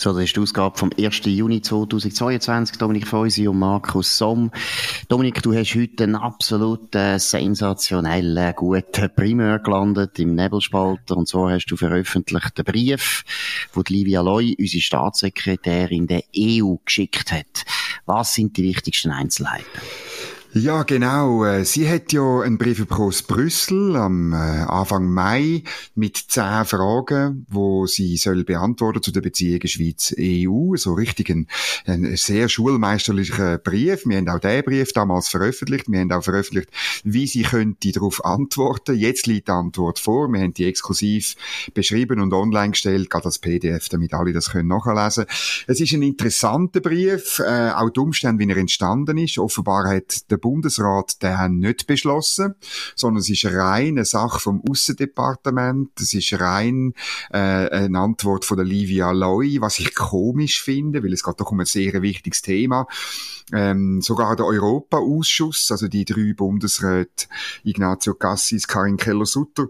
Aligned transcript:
So, 0.00 0.12
das 0.12 0.22
ist 0.22 0.36
die 0.36 0.40
Ausgabe 0.40 0.78
vom 0.78 0.90
1. 0.96 1.22
Juni 1.24 1.60
2022. 1.60 2.78
Dominik 2.78 3.08
Feusi 3.08 3.48
und 3.48 3.58
Markus 3.58 4.16
Somm. 4.16 4.52
Dominik, 5.08 5.42
du 5.42 5.52
hast 5.52 5.74
heute 5.74 6.04
einen 6.04 6.14
absolut 6.14 6.94
äh, 6.94 7.18
sensationellen, 7.18 8.54
guten 8.54 9.12
Primär 9.12 9.58
gelandet 9.58 10.20
im 10.20 10.36
Nebelspalter. 10.36 11.16
Und 11.16 11.26
zwar 11.26 11.50
hast 11.50 11.66
du 11.66 11.76
veröffentlicht 11.76 12.56
den 12.56 12.64
Brief, 12.64 13.24
den 13.74 13.82
Livia 13.88 14.20
Loy, 14.20 14.54
unsere 14.56 14.82
Staatssekretärin 14.82 16.06
der 16.06 16.22
EU, 16.36 16.76
geschickt 16.84 17.32
hat. 17.32 17.64
Was 18.06 18.34
sind 18.34 18.56
die 18.56 18.62
wichtigsten 18.62 19.10
Einzelheiten? 19.10 19.66
Ja, 20.54 20.82
genau. 20.82 21.44
Äh, 21.44 21.66
sie 21.66 21.86
hat 21.90 22.10
ja 22.14 22.40
einen 22.40 22.56
Brief 22.56 22.90
aus 22.90 23.22
Brüssel 23.22 23.94
am 23.96 24.32
äh, 24.32 24.36
Anfang 24.36 25.12
Mai 25.12 25.62
mit 25.94 26.16
zehn 26.16 26.64
Fragen, 26.64 27.44
wo 27.50 27.86
sie 27.86 28.16
soll 28.16 28.44
beantworten 28.44 29.02
zu 29.02 29.12
den 29.12 29.22
Beziehungen 29.22 29.68
Schweiz-EU. 29.68 30.74
So 30.76 30.94
richtig 30.94 31.28
ein, 31.28 31.48
ein 31.84 32.16
sehr 32.16 32.48
schulmeisterlicher 32.48 33.58
Brief. 33.58 34.06
Wir 34.06 34.16
haben 34.16 34.28
auch 34.30 34.38
den 34.38 34.64
Brief 34.64 34.94
damals 34.94 35.28
veröffentlicht. 35.28 35.84
Wir 35.86 36.00
haben 36.00 36.12
auch 36.12 36.24
veröffentlicht, 36.24 36.70
wie 37.04 37.26
sie 37.26 37.42
könnte 37.42 37.92
darauf 37.92 38.24
antworten. 38.24 38.96
Jetzt 38.96 39.26
liegt 39.26 39.48
die 39.48 39.52
Antwort 39.52 39.98
vor. 39.98 40.28
Wir 40.28 40.40
haben 40.40 40.54
die 40.54 40.64
exklusiv 40.64 41.36
beschrieben 41.74 42.20
und 42.20 42.32
online 42.32 42.70
gestellt, 42.70 43.10
gerade 43.10 43.26
als 43.26 43.38
PDF, 43.38 43.90
damit 43.90 44.14
alle 44.14 44.32
das 44.32 44.52
können 44.52 44.68
nachlesen. 44.68 45.26
Es 45.66 45.78
ist 45.78 45.92
ein 45.92 46.02
interessanter 46.02 46.80
Brief, 46.80 47.38
äh, 47.40 47.72
auch 47.72 47.90
die 47.90 48.00
Umstände, 48.00 48.42
wie 48.42 48.50
er 48.50 48.56
entstanden 48.56 49.18
ist. 49.18 49.36
Offenbar 49.38 49.86
hat 49.90 50.30
der 50.30 50.37
der 50.38 50.48
Bundesrat 50.48 51.22
den 51.22 51.58
nicht 51.58 51.86
beschlossen, 51.86 52.54
sondern 52.94 53.20
es 53.20 53.30
ist 53.30 53.44
rein 53.46 53.88
eine 53.88 54.04
Sache 54.04 54.40
vom 54.40 54.62
Außendepartement. 54.68 55.90
Es 56.00 56.14
ist 56.14 56.40
rein 56.40 56.94
äh, 57.30 57.38
eine 57.38 57.98
Antwort 57.98 58.44
von 58.44 58.56
der 58.56 58.66
Livia 58.66 59.10
Loy, 59.10 59.60
was 59.60 59.78
ich 59.78 59.94
komisch 59.94 60.62
finde, 60.62 61.02
weil 61.02 61.12
es 61.12 61.24
geht 61.24 61.40
doch 61.40 61.50
um 61.50 61.60
ein 61.60 61.66
sehr 61.66 62.00
wichtiges 62.02 62.42
Thema. 62.42 62.86
Ähm, 63.52 64.02
sogar 64.02 64.36
der 64.36 64.46
Europaausschuss, 64.46 65.70
also 65.70 65.88
die 65.88 66.04
drei 66.04 66.34
Bundesräte 66.34 67.26
Ignazio 67.64 68.14
Cassis, 68.14 68.68
Karin 68.68 68.96
Keller-Sutter, 68.96 69.68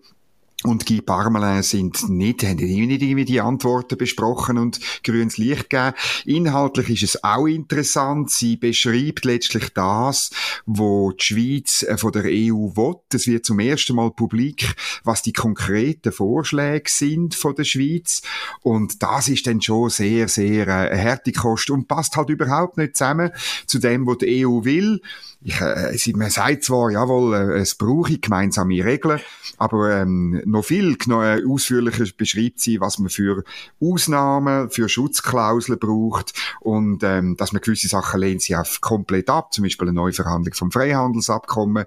und 0.64 0.86
Guy 0.86 1.00
Parmelin 1.00 1.62
sind 1.62 2.08
nicht, 2.08 2.42
haben 2.42 2.56
nicht 2.56 3.00
irgendwie 3.00 3.24
die 3.24 3.40
Antworten 3.40 3.96
besprochen 3.96 4.58
und 4.58 4.80
grünes 5.04 5.38
Licht 5.38 5.70
gegeben. 5.70 5.94
Inhaltlich 6.24 6.90
ist 6.90 7.14
es 7.14 7.22
auch 7.22 7.46
interessant. 7.46 8.30
Sie 8.30 8.56
beschreibt 8.56 9.24
letztlich 9.24 9.72
das, 9.72 10.30
wo 10.66 11.12
die 11.12 11.24
Schweiz 11.24 11.84
äh, 11.84 11.96
von 11.96 12.10
der 12.10 12.24
EU 12.24 12.74
will. 12.74 12.96
Es 13.14 13.28
wird 13.28 13.46
zum 13.46 13.60
ersten 13.60 13.94
Mal 13.94 14.10
publik, 14.10 14.74
was 15.04 15.22
die 15.22 15.32
konkreten 15.32 16.10
Vorschläge 16.10 16.90
sind 16.90 17.36
von 17.36 17.54
der 17.54 17.64
Schweiz. 17.64 18.22
Und 18.62 19.00
das 19.04 19.28
ist 19.28 19.46
dann 19.46 19.62
schon 19.62 19.90
sehr, 19.90 20.26
sehr 20.26 20.66
äh, 20.66 20.90
eine 20.90 21.02
harte 21.02 21.30
Kost 21.30 21.70
und 21.70 21.86
passt 21.86 22.16
halt 22.16 22.30
überhaupt 22.30 22.78
nicht 22.78 22.96
zusammen 22.96 23.30
zu 23.66 23.78
dem, 23.78 24.08
was 24.08 24.18
die 24.18 24.44
EU 24.44 24.64
will 24.64 25.00
ich, 25.40 25.60
äh, 25.60 26.12
man 26.16 26.30
sagt 26.30 26.64
zwar, 26.64 26.90
jawohl, 26.90 27.34
äh, 27.34 27.58
es 27.60 27.76
brauche 27.76 28.18
gemeinsame 28.18 28.84
Regeln, 28.84 29.20
aber 29.56 30.00
ähm, 30.00 30.42
noch 30.44 30.64
viel 30.64 30.96
äh, 31.08 31.44
ausführlicher 31.46 32.04
beschreibt 32.16 32.58
sie, 32.58 32.80
was 32.80 32.98
man 32.98 33.08
für 33.08 33.44
Ausnahmen, 33.80 34.68
für 34.70 34.88
Schutzklauseln 34.88 35.78
braucht 35.78 36.32
und 36.60 37.04
ähm, 37.04 37.36
dass 37.36 37.52
man 37.52 37.62
gewisse 37.62 37.86
Sachen 37.86 38.20
lehnt 38.20 38.42
sie 38.42 38.56
auch 38.56 38.66
komplett 38.80 39.30
ab, 39.30 39.52
zum 39.52 39.62
Beispiel 39.62 39.88
eine 39.88 39.94
Neuverhandlung 39.94 40.54
vom 40.54 40.72
Freihandelsabkommen 40.72 41.84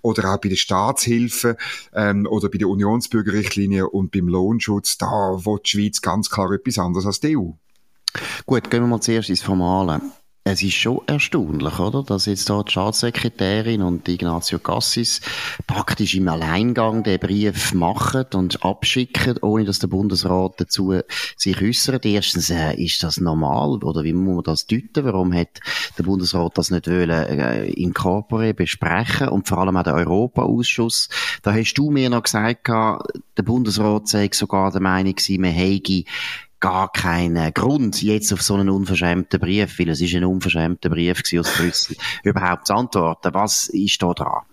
oder 0.00 0.32
auch 0.32 0.38
bei 0.38 0.48
der 0.48 0.56
Staatshilfe 0.56 1.58
ähm, 1.92 2.26
oder 2.26 2.48
bei 2.48 2.58
der 2.58 2.68
Unionsbürgerrichtlinie 2.68 3.88
und 3.88 4.12
beim 4.12 4.28
Lohnschutz, 4.28 4.96
da 4.96 5.06
wo 5.44 5.58
die 5.58 5.68
Schweiz 5.68 6.00
ganz 6.00 6.30
klar 6.30 6.50
etwas 6.52 6.78
anderes 6.78 7.04
als 7.04 7.20
die 7.20 7.36
EU. 7.36 7.50
Gut, 8.46 8.70
gehen 8.70 8.82
wir 8.82 8.88
mal 8.88 9.00
zuerst 9.00 9.28
ins 9.28 9.42
Formale. 9.42 10.00
Es 10.46 10.62
ist 10.62 10.74
schon 10.74 11.00
erstaunlich, 11.06 11.78
oder? 11.78 12.02
Dass 12.02 12.26
jetzt 12.26 12.50
da 12.50 12.62
die 12.62 12.70
Staatssekretärin 12.70 13.80
und 13.80 14.06
Ignazio 14.06 14.58
Cassis 14.58 15.22
praktisch 15.66 16.14
im 16.16 16.28
Alleingang 16.28 17.02
den 17.02 17.18
Brief 17.18 17.72
machen 17.72 18.26
und 18.34 18.62
abschicken, 18.62 19.38
ohne 19.40 19.64
dass 19.64 19.78
der 19.78 19.86
Bundesrat 19.86 20.60
dazu 20.60 21.00
sich 21.38 21.62
äußert. 21.62 22.04
Erstens, 22.04 22.50
äh, 22.50 22.74
ist 22.74 23.02
das 23.02 23.20
normal? 23.20 23.82
Oder 23.82 24.04
wie 24.04 24.12
muss 24.12 24.34
man 24.34 24.44
das 24.44 24.66
deuten? 24.66 25.06
Warum 25.06 25.32
hat 25.32 25.60
der 25.96 26.02
Bundesrat 26.02 26.58
das 26.58 26.70
nicht 26.70 26.88
wollen, 26.88 27.08
äh, 27.08 27.64
in 27.70 27.94
Corpore 27.94 28.52
besprechen? 28.52 29.30
Und 29.30 29.48
vor 29.48 29.56
allem 29.56 29.78
auch 29.78 29.82
der 29.82 29.94
Europaausschuss. 29.94 31.08
Da 31.42 31.54
hast 31.54 31.72
du 31.72 31.90
mir 31.90 32.10
noch 32.10 32.22
gesagt, 32.22 32.68
der 32.68 33.42
Bundesrat 33.42 34.08
sei 34.08 34.28
sogar 34.30 34.70
der 34.72 34.82
Meinung, 34.82 35.14
man 35.38 35.52
hätte 35.52 36.04
gar 36.64 36.90
keinen 36.90 37.52
Grund, 37.52 38.00
jetzt 38.00 38.32
auf 38.32 38.40
so 38.40 38.54
einen 38.54 38.70
unverschämten 38.70 39.38
Brief, 39.38 39.78
weil 39.78 39.90
es 39.90 40.00
ist 40.00 40.14
ein 40.14 40.24
unverschämter 40.24 40.88
Brief 40.88 41.20
aus 41.38 41.58
Brüssel, 41.58 41.94
überhaupt 42.22 42.68
zu 42.68 42.72
antworten. 42.72 43.34
Was 43.34 43.68
ist 43.68 44.02
da 44.02 44.14
dran? 44.14 44.44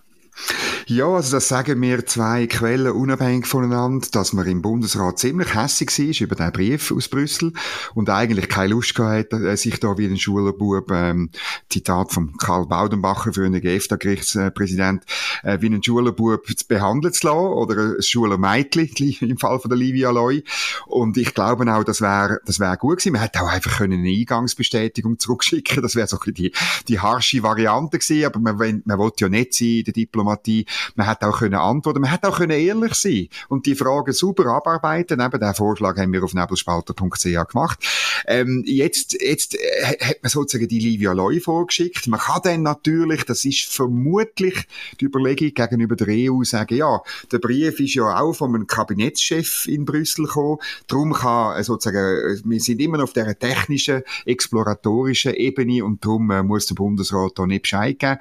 Ja, 0.94 1.08
also 1.08 1.38
das 1.38 1.48
sagen 1.48 1.80
mir 1.80 2.06
zwei 2.06 2.48
Quellen 2.48 2.92
unabhängig 2.92 3.48
voneinander, 3.48 4.06
dass 4.12 4.34
man 4.34 4.46
im 4.46 4.62
Bundesrat 4.62 5.20
ziemlich 5.20 5.56
hässig 5.56 5.98
war 5.98 6.28
über 6.28 6.36
den 6.36 6.52
Brief 6.52 6.92
aus 6.92 7.08
Brüssel 7.08 7.54
und 7.96 8.10
eigentlich 8.10 8.50
keine 8.50 8.74
Lust 8.74 8.94
gehabt 8.94 9.32
hat, 9.32 9.42
äh, 9.42 9.56
sich 9.56 9.80
da 9.80 9.98
wie 9.98 10.06
ein 10.06 10.18
Schulerbub, 10.18 10.92
ähm, 10.92 11.30
Zitat 11.70 12.12
von 12.12 12.36
Karl 12.36 12.66
Baudenbacher, 12.66 13.32
für 13.32 13.46
einen 13.46 13.62
GEFTA-Gerichtspräsident, 13.62 15.06
äh, 15.44 15.62
wie 15.62 15.68
ein 15.68 15.82
Schulerbub 15.82 16.46
behandeln 16.68 17.14
zu 17.14 17.28
lassen 17.28 17.38
oder 17.38 17.96
ein 17.96 18.02
Schulermädchen 18.02 18.90
im 19.30 19.38
Fall 19.38 19.62
von 19.62 19.70
der 19.70 19.78
Livia 19.78 20.12
Loy. 20.12 20.44
Und 20.88 21.16
ich 21.16 21.34
glaube 21.34 21.74
auch, 21.74 21.86
das 21.86 22.02
wäre 22.02 22.42
das 22.46 22.60
wäre 22.60 22.76
gut 22.76 22.98
gewesen. 22.98 23.14
Man 23.14 23.22
hätte 23.22 23.42
auch 23.42 23.48
einfach 23.48 23.78
können 23.78 24.00
eine 24.00 24.10
Eingangsbestätigung 24.10 25.20
zurückschicken. 25.20 25.82
Das 25.82 25.96
wäre 25.96 26.08
so 26.08 26.18
die, 26.18 26.52
die 26.90 27.00
harsche 27.00 27.44
Variante 27.44 27.98
gewesen. 27.98 28.26
Aber 28.26 28.42
man, 28.42 28.82
man 28.84 29.00
will 29.00 29.12
ja 29.18 29.30
nicht 29.30 29.54
sein 29.54 29.68
in 29.68 29.84
der 29.86 29.94
Diplomatie, 29.94 30.66
man 30.96 31.08
hätte 31.08 31.28
auch 31.28 31.40
können 31.40 31.56
antworten, 31.56 32.02
man 32.02 32.12
hätte 32.12 32.28
auch 32.30 32.38
können 32.38 32.52
ehrlich 32.58 32.94
sein 32.96 33.28
und 33.50 33.66
die 33.66 33.76
Fragen 33.76 34.14
super 34.14 34.46
abarbeiten. 34.48 35.20
Eben 35.20 35.40
den 35.40 35.54
Vorschlag 35.54 35.98
haben 35.98 36.14
wir 36.14 36.24
auf 36.24 36.34
nebelspalter.ch 36.34 37.48
gemacht. 37.50 37.80
Ähm, 38.28 38.64
jetzt, 38.66 39.14
jetzt 39.22 39.56
äh, 39.56 39.98
hat 40.00 40.18
man 40.22 40.30
sozusagen 40.30 40.68
die 40.68 40.80
Livia 40.80 41.14
Loy 41.14 41.40
vorgeschickt. 41.40 42.08
Man 42.08 42.20
kann 42.20 42.42
dann 42.44 42.64
natürlich, 42.64 43.24
das 43.24 43.46
ist 43.46 43.66
vermutlich 43.66 44.68
die 45.00 45.06
Überlegung 45.06 45.54
gegenüber 45.54 45.96
der 45.96 46.32
EU, 46.32 46.44
sagen, 46.44 46.76
ja, 46.76 47.02
der 47.32 47.40
Brief 47.40 47.80
ist 47.80 47.96
ja 47.96 48.20
auch 48.20 48.34
von 48.34 48.54
einem 48.54 48.68
Kabinettschef 48.68 49.68
in 49.68 49.86
Brüssel 49.86 50.26
gekommen. 50.26 50.58
Darum 50.88 51.14
kann 51.14 51.60
äh, 51.60 51.64
sozusagen, 51.64 51.98
äh, 51.98 52.42
wir 52.44 52.60
sind 52.60 52.82
immer 52.82 52.98
noch 52.98 53.06
auf 53.06 53.14
der 53.14 53.38
technischen, 53.38 54.04
exploratorischen 54.26 55.34
Ebene 55.34 55.84
und 55.84 56.04
darum 56.04 56.28
muss 56.48 56.68
der 56.68 56.76
Bundesrat 56.76 57.34
da 57.36 57.46
nicht 57.46 57.64
Bescheid 57.64 58.00
geben. 58.00 58.20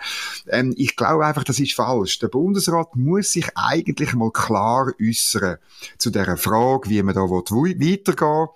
Ähm, 0.48 0.74
ich 0.76 0.96
glaube 0.96 1.26
einfach, 1.26 1.44
das 1.44 1.60
ist 1.60 1.74
falsch. 1.74 2.18
Der 2.18 2.28
Bundesrat 2.40 2.96
muss 2.96 3.32
sich 3.32 3.50
eigentlich 3.54 4.14
mal 4.14 4.30
klar 4.30 4.94
äußern 4.98 5.58
zu 5.98 6.10
der 6.10 6.38
Frage, 6.38 6.88
wie 6.88 7.02
man 7.02 7.14
da 7.14 7.20
weitergehen 7.20 7.80
will. 7.80 8.48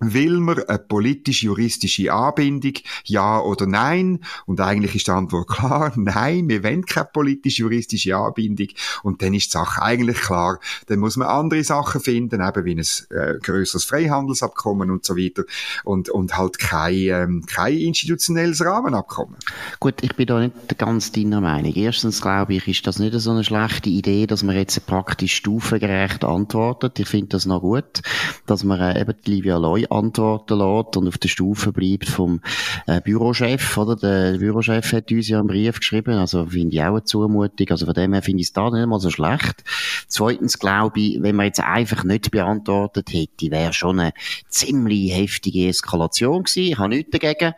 Will 0.00 0.40
man 0.40 0.62
eine 0.64 0.78
politisch-juristische 0.78 2.12
Anbindung? 2.12 2.74
Ja 3.04 3.40
oder 3.40 3.66
nein? 3.66 4.20
Und 4.44 4.60
eigentlich 4.60 4.94
ist 4.94 5.06
die 5.06 5.12
Antwort 5.12 5.48
klar, 5.48 5.92
nein, 5.96 6.48
wir 6.48 6.62
wollen 6.62 6.84
keine 6.84 7.08
politisch-juristische 7.12 8.16
Anbindung. 8.16 8.68
Und 9.02 9.22
dann 9.22 9.32
ist 9.32 9.46
die 9.46 9.52
Sache 9.52 9.82
eigentlich 9.82 10.18
klar. 10.20 10.60
Dann 10.86 10.98
muss 10.98 11.16
man 11.16 11.28
andere 11.28 11.64
Sachen 11.64 12.00
finden, 12.00 12.46
eben 12.46 12.64
wie 12.64 12.74
ein 12.74 13.16
äh, 13.16 13.38
grösseres 13.40 13.84
Freihandelsabkommen 13.84 14.90
und 14.90 15.04
so 15.04 15.16
weiter. 15.16 15.44
Und, 15.84 16.10
und 16.10 16.36
halt 16.36 16.58
kein, 16.58 16.94
ähm, 16.94 17.44
kein 17.46 17.78
institutionelles 17.78 18.62
Rahmenabkommen. 18.64 19.36
Gut, 19.80 20.02
ich 20.02 20.14
bin 20.14 20.26
da 20.26 20.40
nicht 20.40 20.78
ganz 20.78 21.12
deiner 21.12 21.40
Meinung. 21.40 21.72
Erstens 21.74 22.20
glaube 22.20 22.54
ich, 22.54 22.68
ist 22.68 22.86
das 22.86 22.98
nicht 22.98 23.18
so 23.18 23.30
eine 23.30 23.44
schlechte 23.44 23.88
Idee, 23.88 24.26
dass 24.26 24.42
man 24.42 24.56
jetzt 24.56 24.86
praktisch 24.86 25.36
stufengerecht 25.36 26.24
antwortet. 26.24 26.98
Ich 26.98 27.08
finde 27.08 27.28
das 27.28 27.46
noch 27.46 27.60
gut, 27.60 28.02
dass 28.46 28.62
man 28.62 28.80
äh, 28.80 29.00
eben 29.00 29.14
die 29.24 29.30
Livia 29.30 29.56
Loy 29.56 29.85
antworten 29.90 30.58
lässt 30.58 30.96
und 30.96 31.08
auf 31.08 31.18
der 31.18 31.28
Stufe 31.28 31.72
bleibt 31.72 32.08
vom 32.08 32.40
äh, 32.86 33.00
Bürochef, 33.00 33.76
oder? 33.76 33.96
Der 33.96 34.38
Bürochef 34.38 34.92
hat 34.92 35.10
uns 35.10 35.28
ja 35.28 35.38
einen 35.38 35.48
Brief 35.48 35.78
geschrieben, 35.78 36.14
also 36.14 36.46
finde 36.46 36.76
ich 36.76 36.82
auch 36.82 36.88
eine 36.88 37.04
Zumutung. 37.04 37.66
Also 37.70 37.86
von 37.86 37.94
dem 37.94 38.12
her 38.12 38.22
finde 38.22 38.40
ich 38.42 38.48
es 38.48 38.52
da 38.52 38.70
nicht 38.70 38.86
mal 38.86 39.00
so 39.00 39.10
schlecht. 39.10 39.64
Zweitens 40.08 40.58
glaube 40.58 41.00
ich, 41.00 41.22
wenn 41.22 41.36
man 41.36 41.46
jetzt 41.46 41.60
einfach 41.60 42.04
nicht 42.04 42.30
beantwortet 42.30 43.12
hätte, 43.12 43.50
wäre 43.50 43.72
schon 43.72 44.00
eine 44.00 44.12
ziemlich 44.48 45.14
heftige 45.14 45.68
Eskalation 45.68 46.44
gewesen. 46.44 46.62
Ich 46.62 46.78
habe 46.78 46.88
nichts 46.90 47.10
dagegen. 47.10 47.54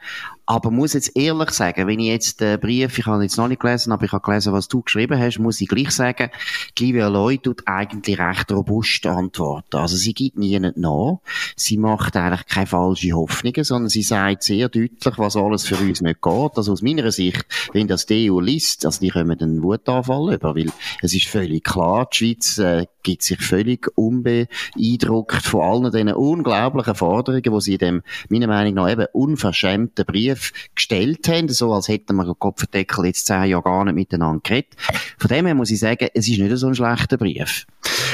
Aber 0.51 0.71
muss 0.71 0.95
jetzt 0.95 1.15
ehrlich 1.15 1.51
sagen, 1.51 1.87
wenn 1.87 2.01
ich 2.01 2.07
jetzt 2.07 2.41
den 2.41 2.59
Brief, 2.59 2.99
ich 2.99 3.05
habe 3.05 3.23
jetzt 3.23 3.37
noch 3.37 3.49
nicht 3.49 3.61
gelesen, 3.61 3.93
aber 3.93 4.07
ich 4.07 4.13
habe 4.13 4.25
gelesen, 4.25 4.55
was 4.55 4.67
du 4.67 4.81
geschrieben 4.81 5.21
hast, 5.21 5.39
muss 5.39 5.61
ich 5.61 5.69
gleich 5.69 5.91
sagen, 5.91 6.31
Livia 6.79 7.09
Loy 7.09 7.37
tut 7.37 7.65
eigentlich 7.67 8.19
recht 8.19 8.51
robust 8.51 9.05
antworten. 9.05 9.77
Also 9.77 9.97
sie 9.97 10.15
gibt 10.15 10.39
nie 10.39 10.59
nach. 10.59 11.19
Sie 11.55 11.77
macht 11.77 12.17
eigentlich 12.17 12.47
keine 12.47 12.67
falschen 12.67 13.15
Hoffnungen, 13.15 13.63
sondern 13.63 13.91
sie 13.91 14.03
sagt 14.03 14.43
sehr 14.43 14.71
deutlich, 14.71 15.19
was 15.19 15.37
alles 15.37 15.67
für 15.67 15.77
uns 15.77 16.01
nicht 16.01 16.23
geht. 16.23 16.57
Also 16.57 16.73
aus 16.73 16.81
meiner 16.81 17.13
Sicht, 17.13 17.45
wenn 17.75 17.87
das 17.87 18.07
die 18.07 18.31
EU 18.31 18.41
liest, 18.41 18.87
also 18.87 19.01
die 19.01 19.11
kommen 19.11 19.39
einen 19.39 19.63
Wutanfall 19.63 20.33
über, 20.33 20.57
weil 20.57 20.73
es 21.03 21.15
ist 21.15 21.27
völlig 21.27 21.63
klar, 21.63 22.09
die 22.11 22.17
Schweiz 22.17 22.57
äh, 22.57 22.87
gibt 23.09 23.23
sich 23.23 23.41
völlig 23.41 23.89
unbeeindruckt 23.95 25.43
von 25.43 25.63
allen 25.63 25.93
diesen 25.93 26.13
unglaublichen 26.13 26.95
Forderungen, 26.95 27.43
die 27.43 27.61
sie 27.63 27.73
in 27.73 27.79
dem, 27.79 28.03
meiner 28.29 28.47
Meinung 28.47 28.75
nach, 28.75 28.91
eben 28.91 29.07
unverschämten 29.13 30.05
Brief 30.05 30.53
gestellt 30.75 31.27
haben, 31.27 31.49
so 31.49 31.73
als 31.73 31.89
hätten 31.89 32.17
wir 32.17 32.35
Kopfendeckel 32.35 33.07
jetzt 33.07 33.25
zehn 33.27 33.45
Jahre 33.45 33.63
gar 33.63 33.85
nicht 33.87 33.95
miteinander 33.95 34.43
geredet. 34.43 34.75
Von 35.17 35.29
dem 35.29 35.47
her 35.47 35.55
muss 35.55 35.71
ich 35.71 35.81
sagen, 35.81 36.09
es 36.13 36.29
ist 36.29 36.39
nicht 36.39 36.55
so 36.59 36.67
ein 36.67 36.75
schlechter 36.75 37.17
Brief. 37.17 37.65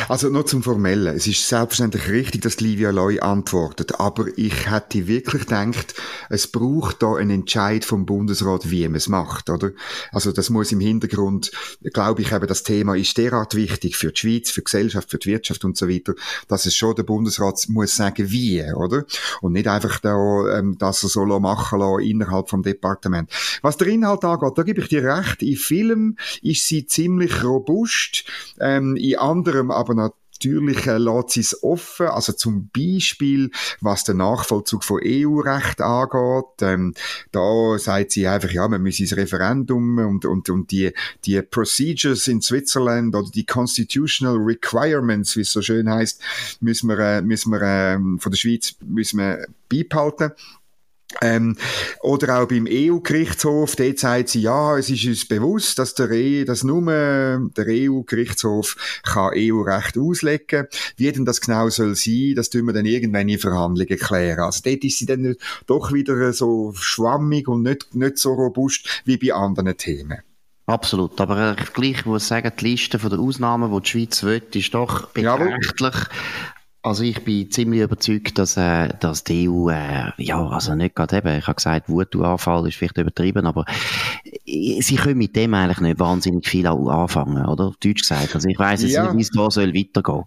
Also 0.09 0.29
nur 0.29 0.47
zum 0.47 0.63
Formellen. 0.63 1.17
Es 1.17 1.27
ist 1.27 1.49
selbstverständlich 1.49 2.09
richtig, 2.09 2.43
dass 2.43 2.61
Livia 2.61 2.91
Loy 2.91 3.21
antwortet, 3.21 3.99
aber 3.99 4.27
ich 4.37 4.71
hätte 4.71 5.09
wirklich 5.09 5.47
gedacht, 5.47 5.95
es 6.29 6.47
braucht 6.47 7.03
da 7.03 7.15
einen 7.15 7.31
Entscheid 7.31 7.85
vom 7.85 8.07
Bundesrat, 8.07 8.71
wie 8.71 8.87
man 8.87 8.97
es 8.97 9.09
macht, 9.09 9.51
oder? 9.51 9.71
Also 10.13 10.33
das 10.33 10.51
muss 10.51 10.73
im 10.73 10.81
Hintergrund, 10.81 11.51
glaube 11.93 12.23
ich, 12.23 12.33
eben 12.33 12.47
das 12.47 12.63
Thema 12.63 12.97
ist 12.97 13.17
derart 13.19 13.55
wichtig 13.55 13.97
für 13.97 14.13
die 14.13 14.21
Schweiz, 14.21 14.51
für 14.51 14.61
die 14.61 14.71
Gesellschaft, 14.85 15.11
für 15.11 15.19
die 15.19 15.31
Wirtschaft 15.31 15.65
und 15.65 15.77
so 15.77 15.89
weiter, 15.89 16.15
dass 16.49 16.67
es 16.67 16.75
schon 16.75 16.95
der 16.95 17.03
Bundesrat 17.03 17.67
muss 17.69 17.97
sagen, 17.97 18.31
wie, 18.31 18.63
oder? 18.75 19.05
Und 19.41 19.53
nicht 19.53 19.69
einfach 19.69 19.99
da, 20.01 20.59
ähm, 20.59 20.77
dass 20.79 21.01
so 21.01 21.25
machen 21.25 21.79
lassen 21.79 22.01
innerhalb 22.01 22.49
vom 22.49 22.63
Departement. 22.63 23.31
Was 23.63 23.77
der 23.77 23.89
Inhalt 23.89 24.25
angeht, 24.25 24.53
da 24.57 24.63
gebe 24.63 24.81
ich 24.81 24.89
dir 24.89 25.05
recht. 25.05 25.43
In 25.43 25.57
Film 25.57 26.17
ist 26.43 26.67
sie 26.67 26.87
ziemlich 26.87 27.43
robust, 27.43 28.25
ähm, 28.61 28.97
in 28.97 29.19
anderem 29.19 29.71
aber 29.71 29.95
natürlich 29.95 30.24
äh, 30.87 30.99
lässt 30.99 31.31
sie 31.31 31.41
es 31.41 31.63
offen, 31.63 32.07
also 32.07 32.33
zum 32.33 32.71
Beispiel, 32.77 33.51
was 33.81 34.05
den 34.05 34.19
Nachvollzug 34.19 34.85
von 34.85 35.01
EU-Recht 35.05 35.81
angeht, 35.81 36.63
ähm, 36.63 36.95
da 37.33 37.79
sagt 37.79 38.13
sie 38.13 38.27
einfach, 38.27 38.51
ja, 38.51 38.67
man 38.69 38.83
müsse 38.83 39.05
das 39.05 39.17
Referendum 39.17 39.99
und, 39.99 40.25
und, 40.25 40.51
und 40.51 40.71
die, 40.71 40.93
die 41.25 41.41
Procedures 41.43 42.29
in 42.29 42.41
Switzerland 42.41 43.15
oder 43.15 43.29
die 43.31 43.47
Constitutional 43.47 44.37
Requirements, 44.37 45.37
wie 45.37 45.43
es 45.43 45.53
so 45.53 45.63
schön 45.63 45.89
heißt, 45.89 46.21
müssen 46.61 46.89
wir, 46.89 46.99
äh, 46.99 47.23
müssen 47.23 47.51
wir 47.51 47.63
äh, 47.63 47.97
von 48.19 48.31
der 48.31 48.37
Schweiz 48.37 48.75
müssen 48.81 49.19
wir 49.19 49.47
beibehalten. 49.69 50.33
Ähm, 51.23 51.57
oder 52.01 52.41
auch 52.41 52.49
beim 52.49 52.67
EU-Gerichtshof, 52.69 53.77
dort 53.77 53.99
sagt 53.99 54.29
sie, 54.31 54.43
ja, 54.43 54.77
es 54.77 54.91
ist 54.91 55.07
uns 55.07 55.29
bewusst, 55.29 55.79
dass 55.79 55.95
der, 55.95 56.11
e, 56.11 56.45
dass 56.45 56.65
nur 56.65 56.83
der 56.85 57.67
EU-Gerichtshof 57.69 58.77
kann 59.05 59.33
EU-Recht 59.35 59.99
auslegen. 59.99 60.67
Wie 60.97 61.11
denn 61.11 61.25
das 61.25 61.41
genau 61.41 61.69
soll 61.69 61.95
sein, 61.95 62.35
das 62.37 62.51
tun 62.51 62.67
wir 62.67 62.73
dann 62.73 62.87
irgendwann 62.87 63.29
in 63.29 63.39
Verhandlungen 63.39 63.99
klären. 63.99 64.41
Also 64.41 64.61
dort 64.65 64.85
ist 64.85 64.99
sie 64.99 65.07
dann 65.07 65.37
doch 65.67 65.93
wieder 65.93 66.33
so 66.33 66.73
schwammig 66.75 67.49
und 67.49 67.63
nicht, 67.63 67.95
nicht 67.95 68.19
so 68.19 68.35
robust 68.35 69.03
wie 69.05 69.17
bei 69.17 69.35
anderen 69.35 69.77
Themen. 69.77 70.19
Absolut. 70.67 71.21
Aber 71.21 71.57
ich 71.59 71.73
gleich 71.75 72.07
muss 72.07 72.27
sagen, 72.29 72.51
die 72.59 72.71
Liste 72.71 72.99
den 72.99 73.19
Ausnahmen, 73.19 73.71
die 73.71 73.83
die 73.83 73.89
Schweiz 73.89 74.23
will, 74.23 74.43
ist 74.55 74.73
doch 74.73 75.09
beträchtlich. 75.09 75.95
Also 76.85 77.03
ich 77.03 77.25
bin 77.25 77.51
ziemlich 77.51 77.81
überzeugt, 77.81 78.39
dass, 78.39 78.59
äh, 78.59 78.91
dass 79.01 79.25
die 79.25 79.49
EU, 79.49 79.71
äh, 79.71 80.13
ja, 80.19 80.47
also 80.47 80.75
nicht 80.75 80.95
gerade 80.95 81.17
eben, 81.17 81.39
ich 81.39 81.47
habe 81.47 81.55
gesagt, 81.55 81.89
Wutanfall 81.89 82.69
ist 82.69 82.77
vielleicht 82.77 82.99
übertrieben, 82.99 83.47
aber 83.47 83.65
sie 84.45 84.97
können 84.97 85.17
mit 85.17 85.35
dem 85.35 85.55
eigentlich 85.55 85.81
nicht 85.81 85.99
wahnsinnig 85.99 86.47
viel 86.47 86.67
anfangen, 86.67 87.47
oder? 87.47 87.73
Deutsch 87.83 88.03
gesagt. 88.03 88.35
Also 88.35 88.51
ich 88.51 88.59
weiss 88.59 88.83
jetzt 88.83 88.93
ja. 88.93 89.05
nicht, 89.05 89.17
wie 89.17 89.23
es 89.23 89.31
da 89.31 89.51
soll 89.51 89.73
weitergehen. 89.75 90.25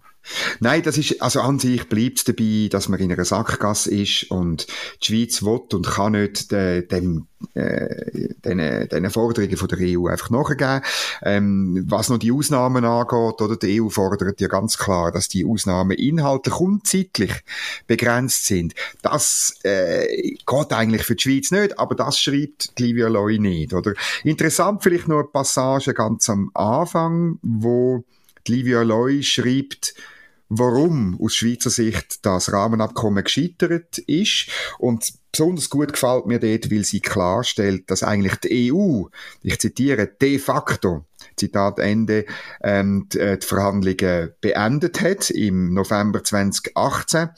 Nein, 0.60 0.82
das 0.82 0.98
ist, 0.98 1.20
also 1.22 1.40
an 1.40 1.58
sich 1.58 1.88
bleibt 1.88 2.18
es 2.18 2.24
dabei, 2.24 2.68
dass 2.70 2.88
man 2.88 3.00
in 3.00 3.12
einer 3.12 3.24
Sackgasse 3.24 3.90
ist 3.94 4.30
und 4.30 4.66
die 5.02 5.06
Schweiz 5.06 5.42
will 5.42 5.60
und 5.72 5.86
kann 5.86 6.12
nicht 6.12 6.52
äh, 6.52 6.86
dem, 6.86 7.26
äh, 7.54 8.28
den, 8.44 8.88
den 8.88 9.10
Forderungen 9.10 9.56
von 9.56 9.68
der 9.68 9.78
EU 9.80 10.06
einfach 10.06 10.30
nachgeben. 10.30 10.82
Ähm, 11.22 11.84
was 11.88 12.08
noch 12.08 12.18
die 12.18 12.32
Ausnahmen 12.32 12.84
angeht, 12.84 13.40
oder 13.40 13.56
die 13.56 13.80
EU 13.80 13.88
fordert 13.88 14.40
ja 14.40 14.48
ganz 14.48 14.78
klar, 14.78 15.12
dass 15.12 15.28
die 15.28 15.46
Ausnahmen 15.46 15.96
inhaltlich 15.96 16.56
und 16.56 16.86
zeitlich 16.86 17.32
begrenzt 17.86 18.46
sind. 18.46 18.74
Das 19.02 19.54
äh, 19.62 20.36
geht 20.46 20.72
eigentlich 20.72 21.02
für 21.04 21.14
die 21.14 21.22
Schweiz 21.22 21.50
nicht, 21.50 21.78
aber 21.78 21.94
das 21.94 22.18
schreibt 22.18 22.72
Livia 22.78 23.08
Loy 23.08 23.38
nicht, 23.38 23.72
oder? 23.72 23.94
Interessant 24.24 24.82
vielleicht 24.82 25.08
noch 25.08 25.20
eine 25.20 25.28
Passage 25.28 25.94
ganz 25.94 26.28
am 26.28 26.50
Anfang, 26.54 27.38
wo 27.42 28.04
Livia 28.46 28.82
Loy 28.82 29.22
schreibt, 29.22 29.94
warum 30.48 31.18
aus 31.20 31.34
Schweizer 31.34 31.70
Sicht 31.70 32.24
das 32.24 32.52
Rahmenabkommen 32.52 33.24
gescheitert 33.24 33.98
ist. 33.98 34.48
Und 34.78 35.12
besonders 35.32 35.70
gut 35.70 35.92
gefällt 35.92 36.26
mir 36.26 36.38
dort, 36.38 36.70
weil 36.70 36.84
sie 36.84 37.00
klarstellt, 37.00 37.90
dass 37.90 38.02
eigentlich 38.02 38.36
die 38.36 38.72
EU, 38.72 39.04
ich 39.42 39.58
zitiere, 39.58 40.06
de 40.06 40.38
facto 40.38 41.04
Zitat 41.36 41.78
Ende, 41.78 42.24
ähm, 42.62 43.08
die, 43.12 43.18
äh, 43.18 43.38
die 43.38 43.46
Verhandlungen 43.46 44.30
beendet 44.40 45.00
hat 45.00 45.30
im 45.30 45.74
November 45.74 46.22
2018 46.22 47.30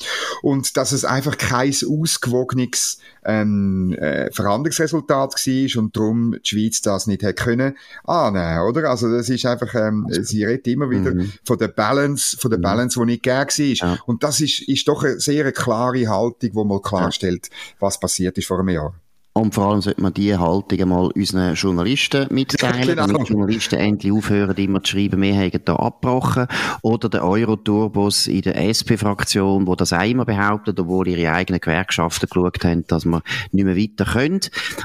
und 0.43 0.77
dass 0.77 0.93
es 0.93 1.05
einfach 1.05 1.39
kein 1.39 1.71
ausgewogenes 1.71 2.99
ähm, 3.25 3.93
äh, 3.99 4.31
Verhandlungsresultat 4.33 5.35
war 5.35 5.83
und 5.83 5.97
darum 5.97 6.33
die 6.33 6.49
Schweiz 6.49 6.81
das 6.83 7.07
nicht 7.07 7.23
hätte 7.23 7.43
können 7.43 7.77
annehmen, 8.05 8.69
oder? 8.69 8.91
Also 8.91 9.11
das 9.11 9.29
ist 9.29 9.47
einfach, 9.47 9.75
ähm, 9.75 10.07
sie 10.11 10.45
redet 10.45 10.67
immer 10.69 10.91
wieder 10.91 11.15
mhm. 11.15 11.33
von 11.45 11.59
der 11.59 11.69
Balance, 11.69 12.37
von 12.39 12.51
der 12.51 12.59
mhm. 12.59 12.63
Balance, 12.63 12.99
die 12.99 13.07
nicht 13.07 13.23
gegeben 13.23 13.81
war. 13.81 13.89
Ja. 13.89 13.99
Und 14.07 14.23
das 14.23 14.41
ist, 14.41 14.63
ist 14.69 14.89
doch 14.89 15.05
eine 15.05 15.21
sehr 15.21 15.51
klare 15.53 16.09
Haltung, 16.09 16.51
wo 16.55 16.65
man 16.65 16.83
klarstellt, 16.83 17.51
was 17.79 18.01
passiert 18.01 18.39
ist 18.39 18.47
vor 18.47 18.59
einem 18.61 18.71
Jahr. 18.71 18.95
Und 19.33 19.55
vor 19.55 19.67
allem 19.67 19.81
sollte 19.81 20.03
man 20.03 20.13
diese 20.13 20.41
Haltung 20.41 20.89
mal 20.89 21.09
unseren 21.15 21.55
Journalisten 21.55 22.27
mitteilen, 22.35 22.89
genau. 22.89 23.07
damit 23.07 23.29
die 23.29 23.33
Journalisten 23.33 23.77
endlich 23.77 24.13
aufhören, 24.13 24.57
immer 24.57 24.83
zu 24.83 24.93
schreiben, 24.93 25.23
wir 25.23 25.37
haben 25.37 25.65
da 25.65 25.77
abgebrochen. 25.77 26.49
Oder 26.83 27.09
der 27.09 27.25
Euro-Turbos 27.25 28.27
in 28.27 28.43
der 28.43 28.57
SP-Fraktion, 28.59 29.69
wo 29.69 29.77
das 29.77 29.93
auch 29.93 30.03
immer 30.03 30.25
behauptet, 30.25 30.81
obwohl 30.81 31.07
ihre 31.07 31.33
eigenen 31.33 31.61
Gewerkschaften 31.61 32.29
geschaut 32.29 32.65
haben, 32.65 32.85
dass 32.89 33.05
man 33.05 33.23
nicht 33.53 33.65
mehr 33.65 33.77
weiter 33.77 34.05
können. 34.05 34.41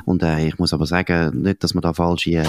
Und 0.05 0.21
äh, 0.21 0.47
ich 0.47 0.59
muss 0.59 0.73
aber 0.73 0.85
sagen, 0.85 1.41
nicht, 1.41 1.63
dass 1.63 1.73
man 1.73 1.81
da 1.81 1.93
falsche 1.93 2.31
äh, 2.31 2.45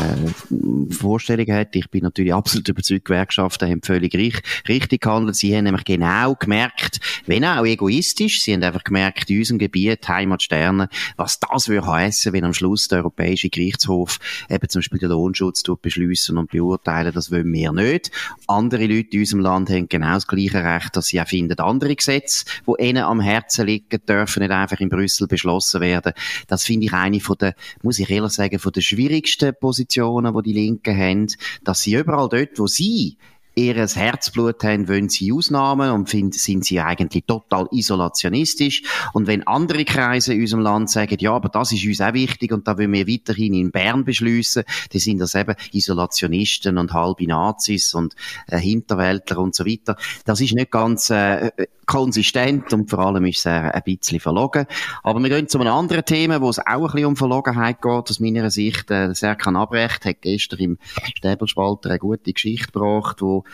Vorstellungen 0.90 1.56
hat. 1.56 1.74
Ich 1.76 1.88
bin 1.90 2.02
natürlich 2.02 2.34
absolut 2.34 2.68
überzeugt, 2.68 3.06
Gewerkschaften 3.06 3.70
haben 3.70 3.80
völlig 3.82 4.14
richtig 4.14 5.00
gehandelt. 5.00 5.36
Sie 5.36 5.56
haben 5.56 5.64
nämlich 5.64 5.84
genau 5.84 6.34
gemerkt, 6.34 7.00
wenn 7.24 7.44
auch 7.46 7.64
egoistisch, 7.64 8.42
sie 8.42 8.52
haben 8.52 8.62
einfach 8.62 8.84
gemerkt, 8.84 9.30
in 9.30 9.38
unserem 9.38 9.58
Gebiet, 9.58 10.06
Heimatsterne, 10.06 10.90
was 11.16 11.40
das 11.40 11.70
würde 11.70 11.85
heißen, 11.86 12.32
wenn 12.32 12.44
am 12.44 12.54
Schluss 12.54 12.88
der 12.88 12.98
Europäische 12.98 13.48
Gerichtshof 13.48 14.18
eben 14.48 14.68
zum 14.68 14.80
Beispiel 14.80 14.98
den 14.98 15.10
Lohnschutz 15.10 15.62
beschließen 15.62 16.36
und 16.36 16.50
beurteilen, 16.50 17.12
das 17.12 17.30
wollen 17.30 17.52
wir 17.52 17.72
nicht. 17.72 18.10
Andere 18.46 18.86
Leute 18.86 19.10
in 19.12 19.20
unserem 19.20 19.40
Land 19.40 19.70
haben 19.70 19.88
genau 19.88 20.14
das 20.14 20.26
gleiche 20.26 20.62
Recht, 20.62 20.96
dass 20.96 21.06
sie 21.06 21.20
auch 21.20 21.28
finden, 21.28 21.58
andere 21.58 21.94
Gesetze, 21.94 22.44
die 22.66 22.84
ihnen 22.84 23.04
am 23.04 23.20
Herzen 23.20 23.66
liegen, 23.66 24.00
dürfen 24.06 24.40
nicht 24.40 24.52
einfach 24.52 24.80
in 24.80 24.88
Brüssel 24.88 25.26
beschlossen 25.26 25.80
werden. 25.80 26.12
Das 26.46 26.64
finde 26.64 26.86
ich 26.86 26.92
eine 26.92 27.20
von 27.20 27.36
der, 27.38 27.54
muss 27.82 27.98
ich 27.98 28.10
ehrlich 28.10 28.32
sagen, 28.32 28.58
von 28.58 28.72
der 28.72 28.80
schwierigsten 28.80 29.54
Positionen, 29.58 30.34
die 30.34 30.42
die 30.42 30.52
Linken 30.52 30.96
haben, 30.96 31.26
dass 31.64 31.82
sie 31.82 31.94
überall 31.94 32.28
dort, 32.28 32.58
wo 32.58 32.66
sie 32.66 33.16
ihres 33.56 33.96
Herzblut 33.96 34.62
haben, 34.64 34.86
wollen 34.86 35.08
sie 35.08 35.32
Ausnahmen 35.32 35.90
und 35.90 36.10
find, 36.10 36.34
sind 36.34 36.64
sie 36.64 36.78
eigentlich 36.78 37.24
total 37.24 37.66
isolationistisch. 37.72 38.82
Und 39.14 39.26
wenn 39.26 39.46
andere 39.46 39.84
Kreise 39.86 40.34
in 40.34 40.42
unserem 40.42 40.62
Land 40.62 40.90
sagen, 40.90 41.16
ja, 41.18 41.32
aber 41.32 41.48
das 41.48 41.72
ist 41.72 41.86
uns 41.86 42.02
auch 42.02 42.12
wichtig 42.12 42.52
und 42.52 42.68
da 42.68 42.76
wollen 42.76 42.92
wir 42.92 43.08
weiterhin 43.08 43.54
in 43.54 43.70
Bern 43.70 44.04
beschließen, 44.04 44.64
dann 44.92 45.00
sind 45.00 45.18
das 45.18 45.34
eben 45.34 45.54
Isolationisten 45.72 46.76
und 46.76 46.92
halbe 46.92 47.26
Nazis 47.26 47.94
und 47.94 48.14
äh, 48.48 48.58
Hinterwäldler 48.58 49.38
und 49.38 49.54
so 49.54 49.64
weiter. 49.64 49.96
Das 50.26 50.40
ist 50.42 50.54
nicht 50.54 50.70
ganz 50.70 51.08
äh, 51.08 51.50
konsistent 51.86 52.72
und 52.72 52.90
vor 52.90 52.98
allem 52.98 53.24
ist 53.24 53.38
es 53.38 53.46
äh, 53.46 53.50
ein 53.50 53.82
bisschen 53.84 54.20
verlogen. 54.20 54.66
Aber 55.02 55.20
wir 55.20 55.30
gehen 55.30 55.48
zu 55.48 55.58
einem 55.58 55.72
anderen 55.72 56.04
Thema, 56.04 56.40
wo 56.40 56.50
es 56.50 56.58
auch 56.58 56.66
ein 56.66 56.82
bisschen 56.82 57.06
um 57.06 57.16
Verlogenheit 57.16 57.80
geht. 57.80 58.10
Aus 58.10 58.20
meiner 58.20 58.50
Sicht, 58.50 58.90
äh, 58.90 59.14
Serkan 59.14 59.56
Abrecht 59.56 60.04
hat 60.04 60.20
gestern 60.20 60.58
im 60.58 60.78
Stäbelspalter 61.14 61.90
eine 61.90 61.98
gute 61.98 62.32
Geschichte 62.32 62.72
gebracht, 62.72 63.22
wo 63.22 63.44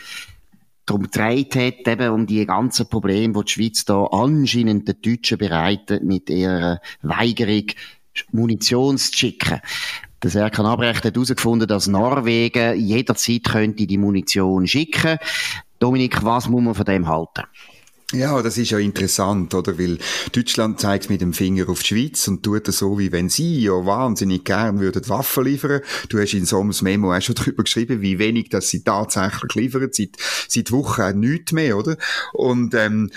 darum 0.85 1.03
gedreht 1.03 1.55
hat, 1.55 1.87
eben 1.87 2.09
um 2.09 2.27
die 2.27 2.45
ganzen 2.45 2.87
Probleme, 2.87 3.33
die 3.33 3.45
die 3.45 3.51
Schweiz 3.51 3.85
da 3.85 4.05
anscheinend 4.05 4.87
den 4.87 5.01
Deutschen 5.01 5.37
bereitet, 5.37 6.03
mit 6.03 6.29
ihrer 6.29 6.81
Weigerung, 7.01 7.67
Munition 8.31 8.97
zu 8.97 9.13
schicken. 9.13 9.59
Der 10.21 10.29
Serkan 10.29 10.65
Abrecht 10.65 11.03
hat 11.03 11.15
herausgefunden, 11.15 11.67
dass 11.67 11.87
Norwegen 11.87 12.79
jederzeit 12.79 13.43
könnte 13.43 13.87
die 13.87 13.97
Munition 13.97 14.67
schicken. 14.67 15.17
Dominik, 15.79 16.23
was 16.23 16.47
muss 16.47 16.61
man 16.61 16.75
von 16.75 16.85
dem 16.85 17.07
halten? 17.07 17.43
Ja, 18.13 18.43
das 18.43 18.59
ist 18.59 18.69
ja 18.69 18.77
interessant, 18.77 19.55
oder? 19.55 19.79
Weil 19.79 19.97
Deutschland 20.33 20.79
zeigt 20.79 21.09
mit 21.09 21.21
dem 21.21 21.33
Finger 21.33 21.67
auf 21.67 21.81
die 21.81 21.87
Schweiz 21.87 22.27
und 22.27 22.43
tut 22.43 22.67
das 22.67 22.77
so, 22.77 22.99
wie 22.99 23.11
wenn 23.11 23.27
sie 23.27 23.61
ja 23.61 23.71
wahnsinnig 23.71 24.45
gern 24.45 24.79
würden 24.79 25.09
Waffen 25.09 25.45
liefern. 25.45 25.81
Du 26.09 26.19
hast 26.19 26.35
in 26.35 26.45
so 26.45 26.59
einem 26.59 26.75
Memo 26.83 27.11
auch 27.11 27.21
schon 27.21 27.33
drüber 27.35 27.63
geschrieben, 27.63 28.01
wie 28.01 28.19
wenig 28.19 28.49
dass 28.49 28.69
sie 28.69 28.83
tatsächlich 28.83 29.55
liefern. 29.55 29.89
Seit, 29.91 30.11
seit 30.47 30.71
Wochen 30.71 31.19
nichts 31.21 31.53
mehr, 31.53 31.75
oder? 31.75 31.97
Und, 32.33 32.75
ähm, 32.75 33.09